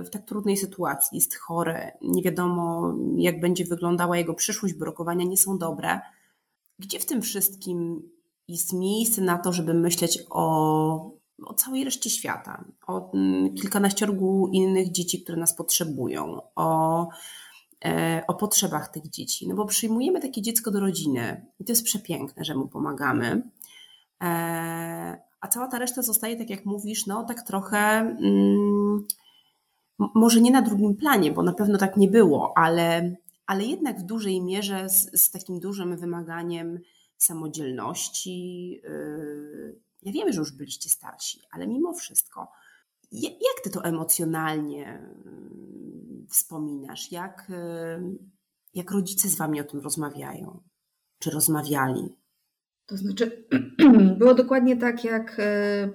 w 0.04 0.10
tak 0.12 0.26
trudnej 0.26 0.58
sytuacji, 0.58 1.16
jest 1.16 1.36
chore, 1.36 1.98
nie 2.02 2.24
wiadomo 2.24 2.94
jak 3.18 3.40
będzie 3.40 3.66
wyglądała 3.66 4.18
jego 4.18 4.34
przyszłość, 4.34 4.74
bo 4.74 4.86
rokowania 4.86 5.26
nie 5.26 5.38
są 5.38 5.58
dobre. 5.58 6.00
Gdzie 6.80 7.00
w 7.00 7.06
tym 7.06 7.22
wszystkim 7.22 8.10
jest 8.48 8.74
miejsce 8.74 9.22
na 9.22 9.38
to, 9.38 9.54
żeby 9.54 9.74
myśleć 9.74 10.24
o, 10.30 11.17
o 11.46 11.54
całej 11.54 11.84
reszcie 11.84 12.10
świata, 12.10 12.66
o 12.88 13.12
mm, 13.14 13.54
kilkanaściorgu 13.54 14.50
innych 14.54 14.92
dzieci, 14.92 15.24
które 15.24 15.38
nas 15.38 15.56
potrzebują, 15.56 16.42
o, 16.56 17.10
e, 17.86 18.24
o 18.28 18.34
potrzebach 18.34 18.88
tych 18.88 19.10
dzieci. 19.10 19.48
No 19.48 19.56
bo 19.56 19.66
przyjmujemy 19.66 20.22
takie 20.22 20.42
dziecko 20.42 20.72
do 20.72 20.80
rodziny 20.80 21.46
i 21.60 21.66
to 21.66 21.72
jest 21.72 21.84
przepiękne, 21.84 22.46
że 22.46 22.56
mu 22.56 22.68
pomagamy. 22.68 23.42
E, 24.24 24.28
a 25.42 25.48
cała 25.48 25.68
ta 25.68 25.80
reszta 25.80 26.02
zostaje, 26.02 26.36
tak 26.36 26.50
jak 26.50 26.66
mówisz, 26.66 27.06
no 27.08 27.24
tak 27.24 27.42
trochę. 27.42 27.78
Mm, 27.78 29.08
może 30.00 30.42
nie 30.42 30.52
na 30.52 30.62
drugim 30.62 30.96
planie, 30.96 31.32
bo 31.32 31.44
na 31.44 31.54
pewno 31.54 31.78
tak 31.78 31.98
nie 31.98 32.08
było, 32.08 32.58
ale, 32.58 33.16
ale 33.46 33.66
jednak 33.66 34.00
w 34.00 34.04
dużej 34.04 34.42
mierze 34.42 34.90
z, 34.90 35.22
z 35.22 35.32
takim 35.32 35.60
dużym 35.60 35.98
wymaganiem 35.98 36.80
samodzielności. 37.18 38.82
Y, 38.86 39.87
ja 40.02 40.12
wiem, 40.12 40.34
że 40.34 40.40
już 40.40 40.52
byliście 40.52 40.90
starsi, 40.90 41.42
ale 41.52 41.68
mimo 41.68 41.94
wszystko, 41.94 42.52
jak 43.12 43.64
ty 43.64 43.70
to 43.70 43.84
emocjonalnie 43.84 45.10
y, 45.26 46.28
wspominasz? 46.30 47.12
Jak, 47.12 47.50
y, 47.50 48.18
jak 48.74 48.92
rodzice 48.92 49.30
z 49.30 49.36
wami 49.36 49.62
o 49.62 49.64
tym 49.64 49.80
rozmawiają? 49.80 50.64
Czy 51.20 51.32
rozmawiali? 51.32 52.16
To 52.86 52.98
znaczy, 52.98 53.48
było 54.20 54.34
dokładnie 54.34 54.78
tak, 54.78 55.04
jak 55.04 55.42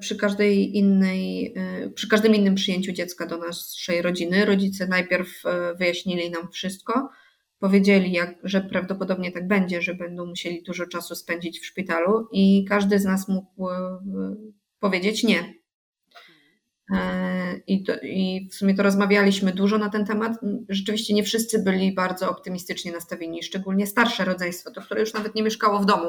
przy 0.01 0.17
każdej 0.17 0.77
innej, 0.77 1.55
przy 1.95 2.09
każdym 2.09 2.35
innym 2.35 2.55
przyjęciu 2.55 2.93
dziecka 2.93 3.27
do 3.27 3.39
naszej 3.39 4.03
rodziny. 4.03 4.45
Rodzice 4.45 4.87
najpierw 4.87 5.43
wyjaśnili 5.79 6.31
nam 6.31 6.51
wszystko, 6.51 7.11
powiedzieli, 7.63 8.13
jak, 8.13 8.35
że 8.45 8.61
prawdopodobnie 8.61 9.33
tak 9.33 9.49
będzie, 9.49 9.83
że 9.83 9.95
będą 9.95 10.27
musieli 10.27 10.63
dużo 10.63 10.87
czasu 10.87 11.15
spędzić 11.15 11.61
w 11.61 11.67
szpitalu 11.67 12.29
i 12.33 12.65
każdy 12.69 12.99
z 12.99 13.05
nas 13.05 13.29
mógł 13.29 13.71
e, 13.71 13.99
powiedzieć 14.81 15.25
nie. 15.25 15.55
E, 16.95 17.57
I, 17.67 17.85
to, 17.85 17.93
I 18.03 18.49
w 18.53 18.55
sumie 18.55 18.75
to 18.75 18.83
rozmawialiśmy 18.83 19.53
dużo 19.53 19.79
na 19.79 19.91
ten 19.91 20.07
temat. 20.07 20.33
Rzeczywiście 20.69 21.15
nie 21.15 21.25
wszyscy 21.25 21.63
byli 21.63 21.95
bardzo 21.95 22.31
optymistycznie 22.31 22.93
nastawieni, 22.93 23.43
szczególnie 23.43 23.87
starsze 23.87 24.25
rodzeństwo, 24.25 24.71
to 24.71 24.83
które 24.83 25.01
już 25.01 25.15
nawet 25.15 25.35
nie 25.35 25.43
mieszkało 25.43 25.79
w 25.79 25.87
domu. 25.87 26.09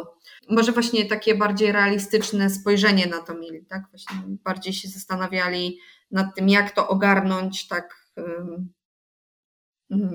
Może 0.50 0.72
właśnie 0.72 1.06
takie 1.06 1.36
bardziej 1.36 1.72
realistyczne 1.72 2.50
spojrzenie 2.50 3.08
na 3.08 3.22
to 3.22 3.34
mieli, 3.36 3.66
tak? 3.66 3.82
Właśnie 3.92 4.18
bardziej 4.28 4.74
się 4.74 4.88
zastanawiali 4.88 5.80
nad 6.12 6.36
tym, 6.36 6.50
jak 6.50 6.72
to 6.72 6.88
ogarnąć 6.88 7.68
tak 7.68 8.04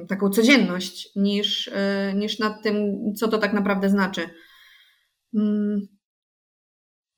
taką 0.09 0.31
codzienność, 0.31 1.09
niż, 1.17 1.71
e, 1.75 2.13
niż 2.15 2.39
nad 2.39 2.63
tym, 2.63 2.77
co 3.17 3.29
to 3.29 3.39
tak 3.39 3.53
naprawdę 3.53 3.91
znaczy. 3.91 4.31
Mm, 5.35 5.81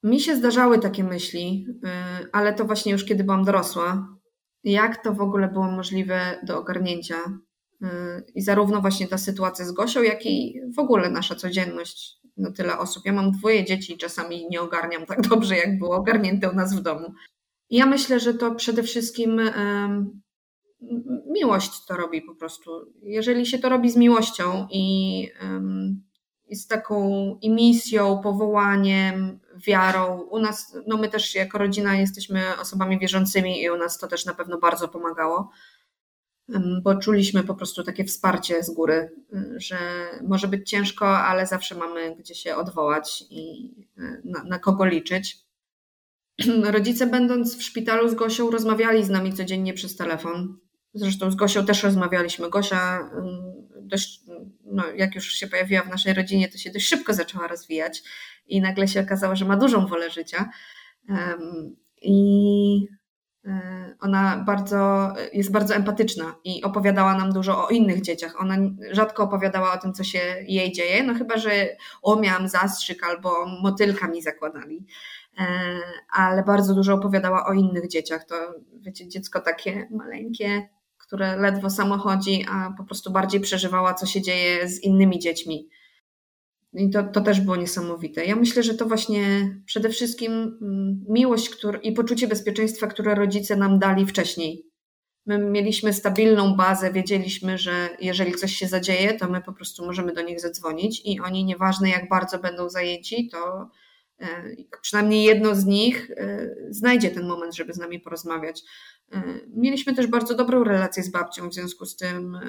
mi 0.02 0.20
się 0.20 0.36
zdarzały 0.36 0.78
takie 0.78 1.04
myśli, 1.04 1.66
e, 1.84 2.26
ale 2.32 2.54
to 2.54 2.64
właśnie 2.64 2.92
już 2.92 3.04
kiedy 3.04 3.24
byłam 3.24 3.44
dorosła. 3.44 4.16
Jak 4.64 5.02
to 5.02 5.14
w 5.14 5.20
ogóle 5.20 5.48
było 5.48 5.70
możliwe 5.70 6.40
do 6.42 6.58
ogarnięcia? 6.58 7.16
E, 7.82 8.22
I 8.34 8.42
zarówno 8.42 8.80
właśnie 8.80 9.08
ta 9.08 9.18
sytuacja 9.18 9.64
z 9.64 9.72
Gosią, 9.72 10.02
jak 10.02 10.26
i 10.26 10.60
w 10.76 10.78
ogóle 10.78 11.10
nasza 11.10 11.34
codzienność 11.34 12.20
na 12.36 12.52
tyle 12.52 12.78
osób. 12.78 13.02
Ja 13.06 13.12
mam 13.12 13.30
dwoje 13.30 13.64
dzieci 13.64 13.92
i 13.92 13.98
czasami 13.98 14.46
nie 14.50 14.60
ogarniam 14.60 15.06
tak 15.06 15.20
dobrze, 15.28 15.56
jak 15.56 15.78
było 15.78 15.96
ogarnięte 15.96 16.50
u 16.50 16.54
nas 16.54 16.74
w 16.74 16.82
domu. 16.82 17.12
I 17.70 17.76
ja 17.76 17.86
myślę, 17.86 18.20
że 18.20 18.34
to 18.34 18.54
przede 18.54 18.82
wszystkim 18.82 19.40
miłość 21.26 21.84
to 21.84 21.96
robi 21.96 22.22
po 22.22 22.34
prostu. 22.34 22.70
Jeżeli 23.02 23.46
się 23.46 23.58
to 23.58 23.68
robi 23.68 23.90
z 23.90 23.96
miłością 23.96 24.66
i, 24.70 25.28
z 26.50 26.66
taką 26.66 27.38
i 27.42 27.50
misją, 27.50 28.20
powołaniem, 28.22 29.40
wiarą, 29.66 30.20
u 30.20 30.38
nas, 30.38 30.76
no 30.86 30.96
my 30.96 31.08
też 31.08 31.34
jako 31.34 31.58
rodzina 31.58 31.96
jesteśmy 31.96 32.42
osobami 32.60 32.98
wierzącymi 32.98 33.62
i 33.62 33.70
u 33.70 33.76
nas 33.76 33.98
to 33.98 34.08
też 34.08 34.26
na 34.26 34.34
pewno 34.34 34.58
bardzo 34.58 34.88
pomagało, 34.88 35.50
bo 36.82 36.94
czuliśmy 36.94 37.42
po 37.44 37.54
prostu 37.54 37.82
takie 37.82 38.04
wsparcie 38.04 38.62
z 38.62 38.70
góry, 38.70 39.10
że 39.56 39.78
może 40.28 40.48
być 40.48 40.70
ciężko, 40.70 41.18
ale 41.18 41.46
zawsze 41.46 41.74
mamy 41.74 42.16
gdzie 42.16 42.34
się 42.34 42.56
odwołać 42.56 43.24
i 43.30 43.74
e, 43.98 44.20
na, 44.24 44.44
na 44.44 44.58
kogo 44.58 44.84
liczyć. 44.84 45.38
Rodzice, 46.64 47.06
będąc 47.06 47.56
w 47.56 47.62
szpitalu 47.62 48.08
z 48.08 48.14
Gosią, 48.14 48.50
rozmawiali 48.50 49.04
z 49.04 49.10
nami 49.10 49.32
codziennie 49.32 49.74
przez 49.74 49.96
telefon. 49.96 50.58
Zresztą 50.94 51.30
z 51.30 51.34
Gosią 51.34 51.66
też 51.66 51.82
rozmawialiśmy. 51.82 52.50
Gosia 52.50 53.10
dość, 53.90 54.20
no, 54.64 54.84
jak 54.96 55.14
już 55.14 55.32
się 55.32 55.46
pojawiła 55.46 55.82
w 55.82 55.88
naszej 55.88 56.14
rodzinie, 56.14 56.48
to 56.48 56.58
się 56.58 56.70
dość 56.70 56.86
szybko 56.86 57.14
zaczęła 57.14 57.48
rozwijać 57.48 58.02
i 58.46 58.60
nagle 58.60 58.88
się 58.88 59.00
okazało, 59.00 59.36
że 59.36 59.44
ma 59.44 59.56
dużą 59.56 59.86
wolę 59.86 60.10
życia. 60.10 60.50
I 62.02 62.88
e, 63.44 63.96
ona 64.00 64.44
bardzo, 64.46 65.12
jest 65.32 65.52
bardzo 65.52 65.74
empatyczna 65.74 66.34
i 66.44 66.62
opowiadała 66.62 67.14
nam 67.18 67.32
dużo 67.32 67.66
o 67.66 67.68
innych 67.68 68.00
dzieciach. 68.00 68.40
Ona 68.40 68.56
rzadko 68.90 69.22
opowiadała 69.22 69.72
o 69.72 69.78
tym, 69.78 69.92
co 69.92 70.04
się 70.04 70.18
jej 70.48 70.72
dzieje, 70.72 71.02
no 71.02 71.14
chyba, 71.14 71.36
że 71.36 71.76
o, 72.02 72.20
miałam 72.20 72.48
zastrzyk 72.48 73.04
albo 73.04 73.46
motylka 73.62 74.08
mi 74.08 74.22
zakładali. 74.22 74.86
E, 75.38 75.44
ale 76.12 76.42
bardzo 76.42 76.74
dużo 76.74 76.94
opowiadała 76.94 77.46
o 77.46 77.52
innych 77.52 77.88
dzieciach. 77.88 78.24
To, 78.24 78.34
wiecie, 78.80 79.08
dziecko 79.08 79.40
takie 79.40 79.88
maleńkie, 79.90 80.68
które 81.10 81.36
ledwo 81.36 81.70
samo 81.70 81.98
chodzi, 81.98 82.46
a 82.50 82.74
po 82.76 82.84
prostu 82.84 83.12
bardziej 83.12 83.40
przeżywała, 83.40 83.94
co 83.94 84.06
się 84.06 84.22
dzieje 84.22 84.68
z 84.68 84.82
innymi 84.82 85.18
dziećmi. 85.18 85.68
I 86.72 86.90
to, 86.90 87.02
to 87.02 87.20
też 87.20 87.40
było 87.40 87.56
niesamowite. 87.56 88.24
Ja 88.24 88.36
myślę, 88.36 88.62
że 88.62 88.74
to 88.74 88.86
właśnie 88.86 89.22
przede 89.66 89.88
wszystkim 89.88 90.32
mm, 90.32 91.04
miłość 91.08 91.48
który, 91.48 91.78
i 91.78 91.92
poczucie 91.92 92.28
bezpieczeństwa, 92.28 92.86
które 92.86 93.14
rodzice 93.14 93.56
nam 93.56 93.78
dali 93.78 94.06
wcześniej. 94.06 94.66
My 95.26 95.38
mieliśmy 95.38 95.92
stabilną 95.92 96.56
bazę, 96.56 96.92
wiedzieliśmy, 96.92 97.58
że 97.58 97.88
jeżeli 98.00 98.34
coś 98.34 98.54
się 98.54 98.68
zadzieje, 98.68 99.14
to 99.14 99.28
my 99.28 99.40
po 99.40 99.52
prostu 99.52 99.86
możemy 99.86 100.12
do 100.12 100.22
nich 100.22 100.40
zadzwonić 100.40 101.02
i 101.04 101.20
oni, 101.20 101.44
nieważne 101.44 101.90
jak 101.90 102.08
bardzo 102.08 102.38
będą 102.38 102.68
zajęci, 102.68 103.28
to 103.28 103.70
przynajmniej 104.82 105.24
jedno 105.24 105.54
z 105.54 105.64
nich 105.64 106.10
e, 106.10 106.50
znajdzie 106.70 107.10
ten 107.10 107.26
moment, 107.26 107.54
żeby 107.54 107.72
z 107.72 107.78
nami 107.78 108.00
porozmawiać. 108.00 108.62
E, 109.12 109.22
mieliśmy 109.54 109.94
też 109.94 110.06
bardzo 110.06 110.34
dobrą 110.34 110.64
relację 110.64 111.02
z 111.02 111.08
babcią, 111.08 111.48
w 111.48 111.54
związku 111.54 111.86
z 111.86 111.96
tym 111.96 112.34
e, 112.34 112.42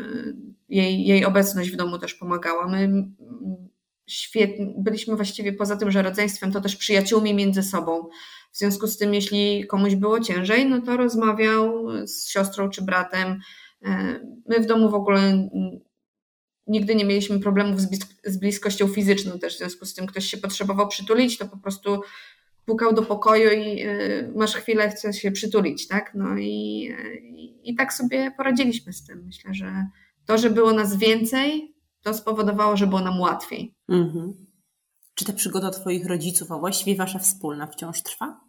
jej, 0.69 1.05
jej 1.07 1.25
obecność 1.25 1.71
w 1.71 1.75
domu 1.75 1.97
też 1.97 2.13
pomagała. 2.13 2.67
My 2.67 3.07
świetnie, 4.07 4.73
byliśmy 4.77 5.15
właściwie 5.15 5.53
poza 5.53 5.75
tym, 5.75 5.91
że 5.91 6.01
rodzeństwem, 6.01 6.51
to 6.51 6.61
też 6.61 6.75
przyjaciółmi 6.75 7.33
między 7.33 7.63
sobą. 7.63 8.09
W 8.51 8.57
związku 8.57 8.87
z 8.87 8.97
tym, 8.97 9.13
jeśli 9.13 9.67
komuś 9.67 9.95
było 9.95 10.19
ciężej, 10.19 10.65
no 10.65 10.81
to 10.81 10.97
rozmawiał 10.97 11.87
z 12.07 12.29
siostrą 12.29 12.69
czy 12.69 12.81
bratem. 12.81 13.39
E, 13.85 14.19
my 14.47 14.59
w 14.59 14.65
domu 14.65 14.89
w 14.89 14.95
ogóle 14.95 15.49
nigdy 16.67 16.95
nie 16.95 17.05
mieliśmy 17.05 17.39
problemów 17.39 17.81
z, 17.81 17.87
z 18.25 18.37
bliskością 18.37 18.87
fizyczną 18.87 19.39
też, 19.39 19.55
w 19.55 19.57
związku 19.57 19.85
z 19.85 19.93
tym 19.93 20.05
ktoś 20.05 20.25
się 20.25 20.37
potrzebował 20.37 20.87
przytulić, 20.87 21.37
to 21.37 21.47
po 21.47 21.57
prostu 21.57 22.01
pukał 22.65 22.93
do 22.93 23.01
pokoju 23.01 23.51
i 23.51 23.83
y, 23.83 24.33
masz 24.35 24.55
chwilę, 24.55 24.89
chcesz 24.89 25.15
się 25.15 25.31
przytulić, 25.31 25.87
tak? 25.87 26.11
No 26.15 26.37
i, 26.37 26.89
i, 27.23 27.69
i, 27.69 27.75
tak 27.75 27.93
sobie 27.93 28.31
poradziliśmy 28.37 28.93
z 28.93 29.03
tym. 29.03 29.23
Myślę, 29.25 29.53
że 29.53 29.85
to, 30.25 30.37
że 30.37 30.49
było 30.49 30.73
nas 30.73 30.95
więcej, 30.95 31.75
to 32.03 32.13
spowodowało, 32.13 32.77
że 32.77 32.87
było 32.87 33.01
nam 33.01 33.19
łatwiej. 33.19 33.75
Mhm. 33.89 34.33
Czy 35.15 35.25
ta 35.25 35.33
przygoda 35.33 35.69
Twoich 35.69 36.05
rodziców, 36.05 36.51
a 36.51 36.57
właściwie 36.57 36.95
Wasza 36.95 37.19
wspólna, 37.19 37.67
wciąż 37.67 38.01
trwa? 38.01 38.39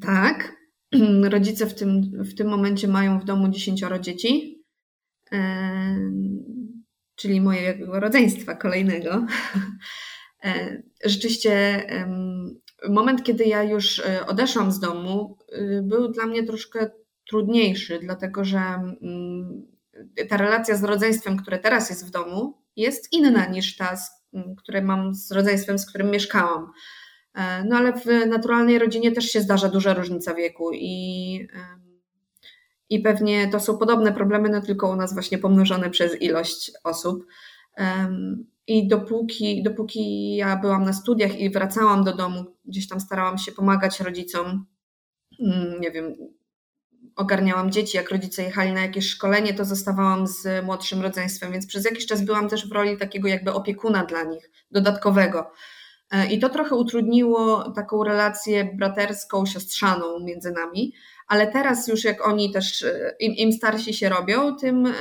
Tak. 0.00 0.56
Rodzice 1.30 1.66
w 1.66 1.74
tym, 1.74 2.02
w 2.24 2.34
tym 2.34 2.48
momencie 2.48 2.88
mają 2.88 3.20
w 3.20 3.24
domu 3.24 3.48
dziesięcioro 3.48 3.98
dzieci, 3.98 4.60
czyli 7.20 7.40
mojego 7.40 8.00
rodzeństwa 8.00 8.54
kolejnego. 8.54 9.10
E, 10.44 10.82
rzeczywiście 11.04 11.84
moment, 12.88 13.22
kiedy 13.22 13.44
ja 13.44 13.62
już 13.62 13.98
e, 13.98 14.26
odeszłam 14.26 14.72
z 14.72 14.80
domu, 14.80 15.38
e, 15.52 15.82
był 15.82 16.08
dla 16.08 16.26
mnie 16.26 16.42
troszkę 16.42 16.90
trudniejszy, 17.28 17.98
dlatego 18.02 18.44
że 18.44 18.58
mm, 18.58 19.66
ta 20.28 20.36
relacja 20.36 20.76
z 20.76 20.84
rodzeństwem, 20.84 21.36
które 21.36 21.58
teraz 21.58 21.90
jest 21.90 22.06
w 22.06 22.10
domu, 22.10 22.62
jest 22.76 23.12
inna 23.12 23.46
niż 23.46 23.76
ta, 23.76 23.96
które 24.56 24.82
mam 24.82 25.14
z 25.14 25.32
rodzeństwem, 25.32 25.78
z 25.78 25.86
którym 25.86 26.10
mieszkałam. 26.10 26.70
No 27.64 27.76
ale 27.76 27.92
w 27.92 28.26
naturalnej 28.26 28.78
rodzinie 28.78 29.12
też 29.12 29.24
się 29.24 29.40
zdarza 29.40 29.68
duża 29.68 29.94
różnica 29.94 30.34
wieku 30.34 30.70
i, 30.72 31.48
i 32.90 33.00
pewnie 33.00 33.48
to 33.48 33.60
są 33.60 33.78
podobne 33.78 34.12
problemy, 34.12 34.48
no 34.48 34.60
tylko 34.60 34.90
u 34.90 34.96
nas 34.96 35.14
właśnie 35.14 35.38
pomnożone 35.38 35.90
przez 35.90 36.22
ilość 36.22 36.72
osób. 36.84 37.26
I 38.66 38.88
dopóki, 38.88 39.62
dopóki 39.62 40.36
ja 40.36 40.56
byłam 40.56 40.84
na 40.84 40.92
studiach 40.92 41.38
i 41.38 41.50
wracałam 41.50 42.04
do 42.04 42.16
domu, 42.16 42.44
gdzieś 42.64 42.88
tam 42.88 43.00
starałam 43.00 43.38
się 43.38 43.52
pomagać 43.52 44.00
rodzicom, 44.00 44.66
mm, 45.40 45.80
nie 45.80 45.90
wiem, 45.90 46.16
ogarniałam 47.16 47.70
dzieci, 47.70 47.96
jak 47.96 48.10
rodzice 48.10 48.42
jechali 48.42 48.72
na 48.72 48.80
jakieś 48.80 49.08
szkolenie, 49.08 49.54
to 49.54 49.64
zostawałam 49.64 50.26
z 50.26 50.64
młodszym 50.64 51.02
rodzeństwem, 51.02 51.52
więc 51.52 51.66
przez 51.66 51.84
jakiś 51.84 52.06
czas 52.06 52.22
byłam 52.22 52.48
też 52.48 52.68
w 52.68 52.72
roli 52.72 52.96
takiego 52.98 53.28
jakby 53.28 53.52
opiekuna 53.52 54.04
dla 54.04 54.22
nich, 54.22 54.50
dodatkowego. 54.70 55.50
E, 56.10 56.26
I 56.32 56.38
to 56.38 56.48
trochę 56.48 56.74
utrudniło 56.74 57.70
taką 57.72 58.04
relację 58.04 58.64
braterską, 58.74 59.46
siostrzaną 59.46 60.20
między 60.20 60.50
nami, 60.50 60.92
ale 61.30 61.46
teraz 61.46 61.88
już 61.88 62.04
jak 62.04 62.26
oni 62.26 62.52
też, 62.52 62.82
e, 62.82 63.14
im, 63.20 63.34
im 63.34 63.52
starsi 63.52 63.94
się 63.94 64.08
robią, 64.08 64.56
tym, 64.56 64.86
e, 64.86 64.92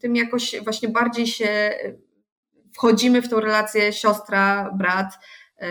tym 0.00 0.16
jakoś 0.16 0.60
właśnie 0.64 0.88
bardziej 0.88 1.26
się 1.26 1.70
wchodzimy 2.72 3.22
w 3.22 3.28
tą 3.28 3.40
relację 3.40 3.92
siostra, 3.92 4.70
brat, 4.78 5.18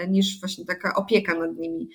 niż 0.07 0.39
właśnie 0.39 0.65
taka 0.65 0.95
opieka 0.95 1.35
nad 1.35 1.57
nimi. 1.57 1.89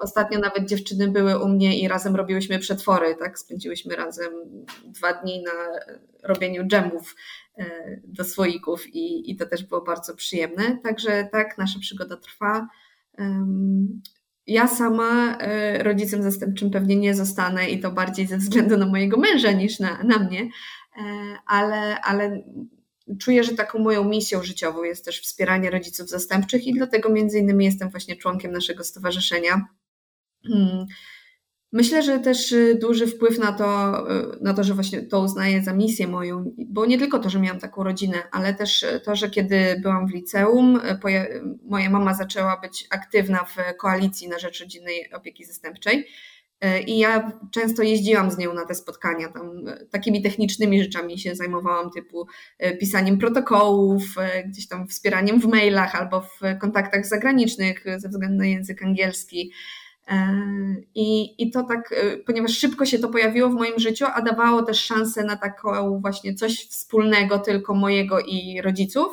Ostatnio 0.00 0.38
nawet 0.38 0.68
dziewczyny 0.68 1.08
były 1.08 1.42
u 1.42 1.48
mnie 1.48 1.80
i 1.80 1.88
razem 1.88 2.16
robiłyśmy 2.16 2.58
przetwory, 2.58 3.14
tak? 3.14 3.38
Spędziłyśmy 3.38 3.96
razem 3.96 4.32
dwa 4.84 5.12
dni 5.12 5.42
na 5.42 5.52
robieniu 6.22 6.66
dżemów 6.66 7.16
do 8.04 8.24
słoików 8.24 8.86
i, 8.86 9.30
i 9.30 9.36
to 9.36 9.46
też 9.46 9.64
było 9.64 9.80
bardzo 9.80 10.14
przyjemne. 10.14 10.78
Także 10.82 11.28
tak, 11.32 11.58
nasza 11.58 11.78
przygoda 11.78 12.16
trwa. 12.16 12.68
Ja 14.46 14.68
sama 14.68 15.38
rodzicem 15.78 16.22
zastępczym 16.22 16.70
pewnie 16.70 16.96
nie 16.96 17.14
zostanę 17.14 17.70
i 17.70 17.80
to 17.80 17.90
bardziej 17.90 18.26
ze 18.26 18.38
względu 18.38 18.76
na 18.76 18.86
mojego 18.86 19.16
męża 19.16 19.52
niż 19.52 19.80
na, 19.80 20.02
na 20.02 20.18
mnie, 20.18 20.48
ale, 21.46 22.00
ale 22.00 22.42
czuję, 23.18 23.44
że 23.44 23.54
taką 23.54 23.78
moją 23.78 24.04
misją 24.04 24.42
życiową 24.42 24.82
jest 24.82 25.04
też 25.04 25.20
wspieranie 25.20 25.70
rodziców 25.70 26.08
zastępczych 26.08 26.66
i 26.66 26.74
dlatego 26.74 27.08
między 27.08 27.38
innymi 27.38 27.64
jestem 27.64 27.90
właśnie 27.90 28.16
członkiem 28.16 28.52
naszego 28.52 28.84
stowarzyszenia. 28.84 29.66
Myślę, 31.74 32.02
że 32.02 32.18
też 32.18 32.52
y, 32.52 32.78
duży 32.80 33.06
wpływ 33.06 33.38
na 33.38 33.52
to, 33.52 34.00
y, 34.10 34.38
na 34.40 34.54
to, 34.54 34.64
że 34.64 34.74
właśnie 34.74 35.02
to 35.02 35.20
uznaję 35.20 35.62
za 35.62 35.72
misję 35.72 36.08
moją, 36.08 36.54
bo 36.58 36.86
nie 36.86 36.98
tylko 36.98 37.18
to, 37.18 37.30
że 37.30 37.40
miałam 37.40 37.60
taką 37.60 37.84
rodzinę, 37.84 38.22
ale 38.32 38.54
też 38.54 38.86
to, 39.04 39.16
że 39.16 39.30
kiedy 39.30 39.80
byłam 39.82 40.06
w 40.08 40.14
liceum, 40.14 40.76
y, 40.76 40.98
moja 41.62 41.90
mama 41.90 42.14
zaczęła 42.14 42.60
być 42.60 42.86
aktywna 42.90 43.44
w 43.44 43.76
koalicji 43.78 44.28
na 44.28 44.38
rzecz 44.38 44.60
rodzinnej 44.60 45.12
opieki 45.12 45.44
zastępczej 45.44 46.06
I 46.86 46.98
ja 46.98 47.32
często 47.50 47.82
jeździłam 47.82 48.30
z 48.30 48.38
nią 48.38 48.54
na 48.54 48.64
te 48.64 48.74
spotkania, 48.74 49.28
tam 49.28 49.64
takimi 49.90 50.22
technicznymi 50.22 50.82
rzeczami 50.82 51.18
się 51.18 51.34
zajmowałam, 51.34 51.90
typu 51.90 52.26
pisaniem 52.80 53.18
protokołów, 53.18 54.02
gdzieś 54.46 54.68
tam 54.68 54.88
wspieraniem 54.88 55.40
w 55.40 55.46
mailach 55.46 55.94
albo 55.94 56.20
w 56.20 56.40
kontaktach 56.60 57.06
zagranicznych 57.06 57.84
ze 57.96 58.08
względu 58.08 58.38
na 58.38 58.46
język 58.46 58.82
angielski. 58.82 59.52
I, 60.94 61.34
I 61.42 61.50
to 61.50 61.62
tak, 61.62 61.94
ponieważ 62.26 62.58
szybko 62.58 62.86
się 62.86 62.98
to 62.98 63.08
pojawiło 63.08 63.48
w 63.48 63.54
moim 63.54 63.78
życiu, 63.78 64.04
a 64.14 64.22
dawało 64.22 64.62
też 64.62 64.80
szansę 64.80 65.24
na 65.24 65.36
taką 65.36 66.00
właśnie 66.00 66.34
coś 66.34 66.68
wspólnego 66.68 67.38
tylko 67.38 67.74
mojego 67.74 68.20
i 68.20 68.60
rodziców, 68.62 69.06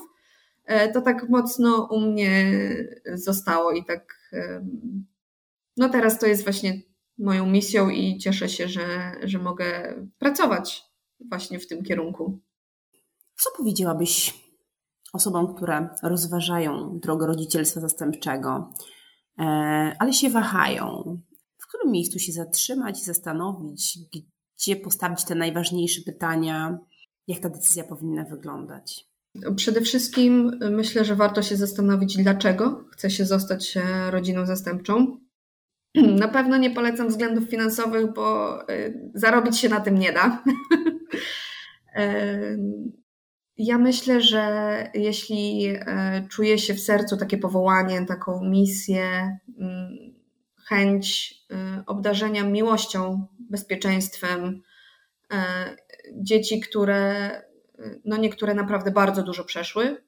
to 0.94 1.02
tak 1.02 1.30
mocno 1.30 1.88
u 1.92 2.00
mnie 2.00 2.54
zostało 3.14 3.72
i 3.72 3.86
tak. 3.86 4.32
No 5.78 5.90
teraz 5.90 6.20
to 6.20 6.28
jest 6.28 6.44
właśnie 6.44 6.82
moją 7.18 7.46
misją 7.46 7.90
i 7.90 8.18
cieszę 8.18 8.50
się, 8.50 8.68
że, 8.68 9.12
że 9.24 9.40
mogę 9.40 9.96
pracować 10.20 10.84
właśnie 11.30 11.60
w 11.60 11.68
tym 11.68 11.84
kierunku. 11.84 12.40
Co 13.36 13.50
powiedziałabyś 13.58 14.42
osobom, 15.14 15.56
które 15.56 15.90
rozważają 16.04 17.00
drogę 17.00 17.28
rodzicielstwa 17.28 17.82
zastępczego, 17.82 18.50
e, 18.50 19.01
ale 20.00 20.14
się 20.14 20.30
wahają? 20.30 21.20
W 21.58 21.68
którym 21.68 21.92
miejscu 21.92 22.20
się 22.20 22.32
zatrzymać, 22.32 23.04
zastanowić, 23.04 24.00
gdzie 24.58 24.76
postawić 24.76 25.26
te 25.26 25.36
najważniejsze 25.36 26.02
pytania, 26.02 26.78
jak 27.28 27.40
ta 27.40 27.50
decyzja 27.50 27.84
powinna 27.84 28.24
wyglądać? 28.24 29.12
Przede 29.56 29.82
wszystkim 29.82 30.60
myślę, 30.72 31.06
że 31.06 31.16
warto 31.16 31.42
się 31.42 31.56
zastanowić, 31.56 32.18
dlaczego 32.18 32.86
chce 32.92 33.10
się 33.10 33.26
zostać 33.26 33.78
e, 33.78 34.12
rodziną 34.12 34.46
zastępczą. 34.46 35.18
Na 36.20 36.28
pewno 36.28 36.58
nie 36.58 36.70
polecam 36.72 37.08
względów 37.08 37.50
finansowych, 37.50 38.14
bo 38.14 38.60
y, 38.70 39.12
zarobić 39.14 39.58
się 39.58 39.70
na 39.70 39.80
tym 39.80 40.00
nie 40.00 40.14
da. 40.14 40.44
Ja 43.64 43.78
myślę, 43.78 44.22
że 44.22 44.44
jeśli 44.94 45.68
e, 45.68 46.28
czuje 46.30 46.60
się 46.60 46.74
w 46.74 46.80
sercu 46.80 47.18
takie 47.18 47.38
powołanie, 47.38 48.06
taką 48.06 48.44
misję, 48.44 49.38
mm, 49.60 50.14
chęć 50.66 51.34
y, 51.52 51.86
obdarzenia 51.86 52.44
miłością, 52.44 53.28
bezpieczeństwem, 53.40 54.62
e, 55.34 55.38
dzieci, 56.14 56.60
które, 56.60 57.32
no 58.06 58.18
niektóre 58.18 58.54
naprawdę 58.54 58.92
bardzo 58.92 59.24
dużo 59.24 59.44
przeszły, 59.44 60.04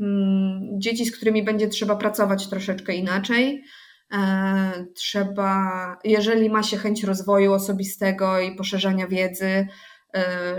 mm, 0.00 0.80
dzieci, 0.80 1.06
z 1.06 1.16
którymi 1.16 1.42
będzie 1.42 1.68
trzeba 1.68 1.96
pracować 1.96 2.46
troszeczkę 2.48 2.94
inaczej, 2.94 3.64
E, 4.12 4.86
trzeba, 4.94 5.96
jeżeli 6.04 6.50
ma 6.50 6.62
się 6.62 6.76
chęć 6.76 7.04
rozwoju 7.04 7.52
osobistego 7.52 8.40
i 8.40 8.56
poszerzania 8.56 9.06
wiedzy, 9.06 9.46
e, 9.46 9.68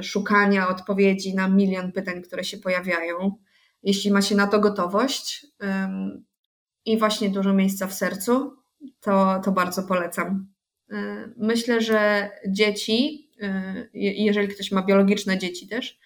szukania 0.01 0.67
odpowiedzi 0.67 1.35
na 1.35 1.47
milion 1.47 1.91
pytań, 1.91 2.21
które 2.21 2.43
się 2.43 2.57
pojawiają, 2.57 3.31
jeśli 3.83 4.11
ma 4.11 4.21
się 4.21 4.35
na 4.35 4.47
to 4.47 4.59
gotowość 4.59 5.47
i 6.85 6.97
właśnie 6.99 7.29
dużo 7.29 7.53
miejsca 7.53 7.87
w 7.87 7.93
sercu, 7.93 8.55
to, 8.99 9.41
to 9.45 9.51
bardzo 9.51 9.83
polecam. 9.83 10.47
E, 10.91 11.29
myślę, 11.37 11.81
że 11.81 12.29
dzieci, 12.47 13.29
jeżeli 13.93 14.47
ktoś 14.47 14.71
ma 14.71 14.81
biologiczne 14.81 15.37
dzieci 15.37 15.67
też, 15.67 15.99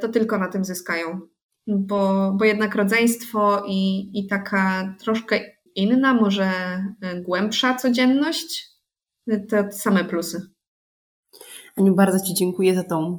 to 0.00 0.08
tylko 0.08 0.38
na 0.38 0.48
tym 0.48 0.64
zyskają, 0.64 1.20
bo, 1.66 2.32
bo 2.32 2.44
jednak 2.44 2.74
rodzeństwo 2.74 3.64
i, 3.68 4.10
i 4.18 4.26
taka 4.26 4.94
troszkę 4.98 5.40
inna, 5.74 6.14
może 6.14 6.44
e, 6.44 7.20
głębsza 7.20 7.74
codzienność, 7.74 8.68
to 9.48 9.72
same 9.72 10.04
plusy. 10.04 10.40
Aniu, 11.76 11.94
bardzo 11.94 12.26
Ci 12.26 12.34
dziękuję 12.34 12.74
za 12.74 12.84
tą 12.84 13.18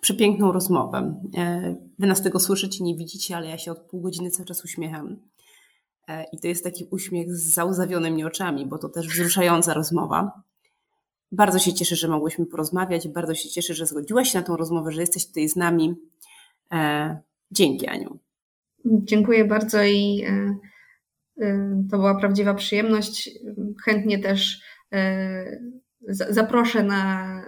przepiękną 0.00 0.52
rozmowę. 0.52 1.20
E, 1.36 1.76
wy 1.98 2.06
nas 2.06 2.22
tego 2.22 2.40
słyszycie, 2.40 2.84
nie 2.84 2.96
widzicie, 2.96 3.36
ale 3.36 3.48
ja 3.48 3.58
się 3.58 3.72
od 3.72 3.78
pół 3.80 4.00
godziny 4.00 4.30
cały 4.30 4.46
czas 4.46 4.64
uśmiecham. 4.64 5.16
E, 6.08 6.24
I 6.32 6.40
to 6.40 6.48
jest 6.48 6.64
taki 6.64 6.88
uśmiech 6.90 7.34
z 7.34 7.54
załzawionymi 7.54 8.24
oczami, 8.24 8.66
bo 8.66 8.78
to 8.78 8.88
też 8.88 9.08
wzruszająca 9.08 9.74
rozmowa. 9.74 10.42
Bardzo 11.32 11.58
się 11.58 11.74
cieszę, 11.74 11.96
że 11.96 12.08
mogłyśmy 12.08 12.46
porozmawiać. 12.46 13.08
Bardzo 13.08 13.34
się 13.34 13.48
cieszę, 13.48 13.74
że 13.74 13.86
zgodziłaś 13.86 14.32
się 14.32 14.38
na 14.38 14.44
tą 14.44 14.56
rozmowę, 14.56 14.92
że 14.92 15.00
jesteś 15.00 15.26
tutaj 15.26 15.48
z 15.48 15.56
nami. 15.56 15.94
Dzięki, 17.50 17.86
Aniu. 17.86 18.18
Dziękuję 18.84 19.44
bardzo 19.44 19.84
i 19.84 20.24
to 21.90 21.98
była 21.98 22.14
prawdziwa 22.14 22.54
przyjemność. 22.54 23.30
Chętnie 23.84 24.18
też 24.18 24.60
e, 24.92 25.60
zaproszę 26.08 26.82
na, 26.82 27.42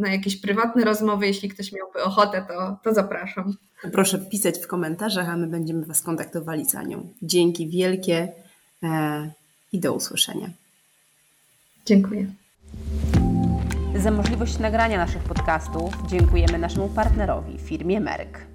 na 0.00 0.12
jakieś 0.12 0.36
prywatne 0.36 0.84
rozmowy. 0.84 1.26
Jeśli 1.26 1.48
ktoś 1.48 1.72
miałby 1.72 2.02
ochotę, 2.02 2.46
to, 2.48 2.76
to 2.84 2.94
zapraszam. 2.94 3.54
Proszę 3.92 4.18
pisać 4.18 4.58
w 4.58 4.66
komentarzach, 4.66 5.28
a 5.28 5.36
my 5.36 5.46
będziemy 5.46 5.86
Was 5.86 6.02
kontaktowali 6.02 6.64
za 6.64 6.82
nią. 6.82 7.08
Dzięki 7.22 7.68
wielkie 7.68 8.32
e, 8.82 9.30
i 9.72 9.80
do 9.80 9.92
usłyszenia. 9.92 10.50
Dziękuję. 11.86 12.26
Za 13.96 14.10
możliwość 14.10 14.58
nagrania 14.58 14.98
naszych 14.98 15.22
podcastów 15.22 15.94
dziękujemy 16.06 16.58
naszemu 16.58 16.88
partnerowi, 16.88 17.58
firmie 17.58 18.00
Merck. 18.00 18.49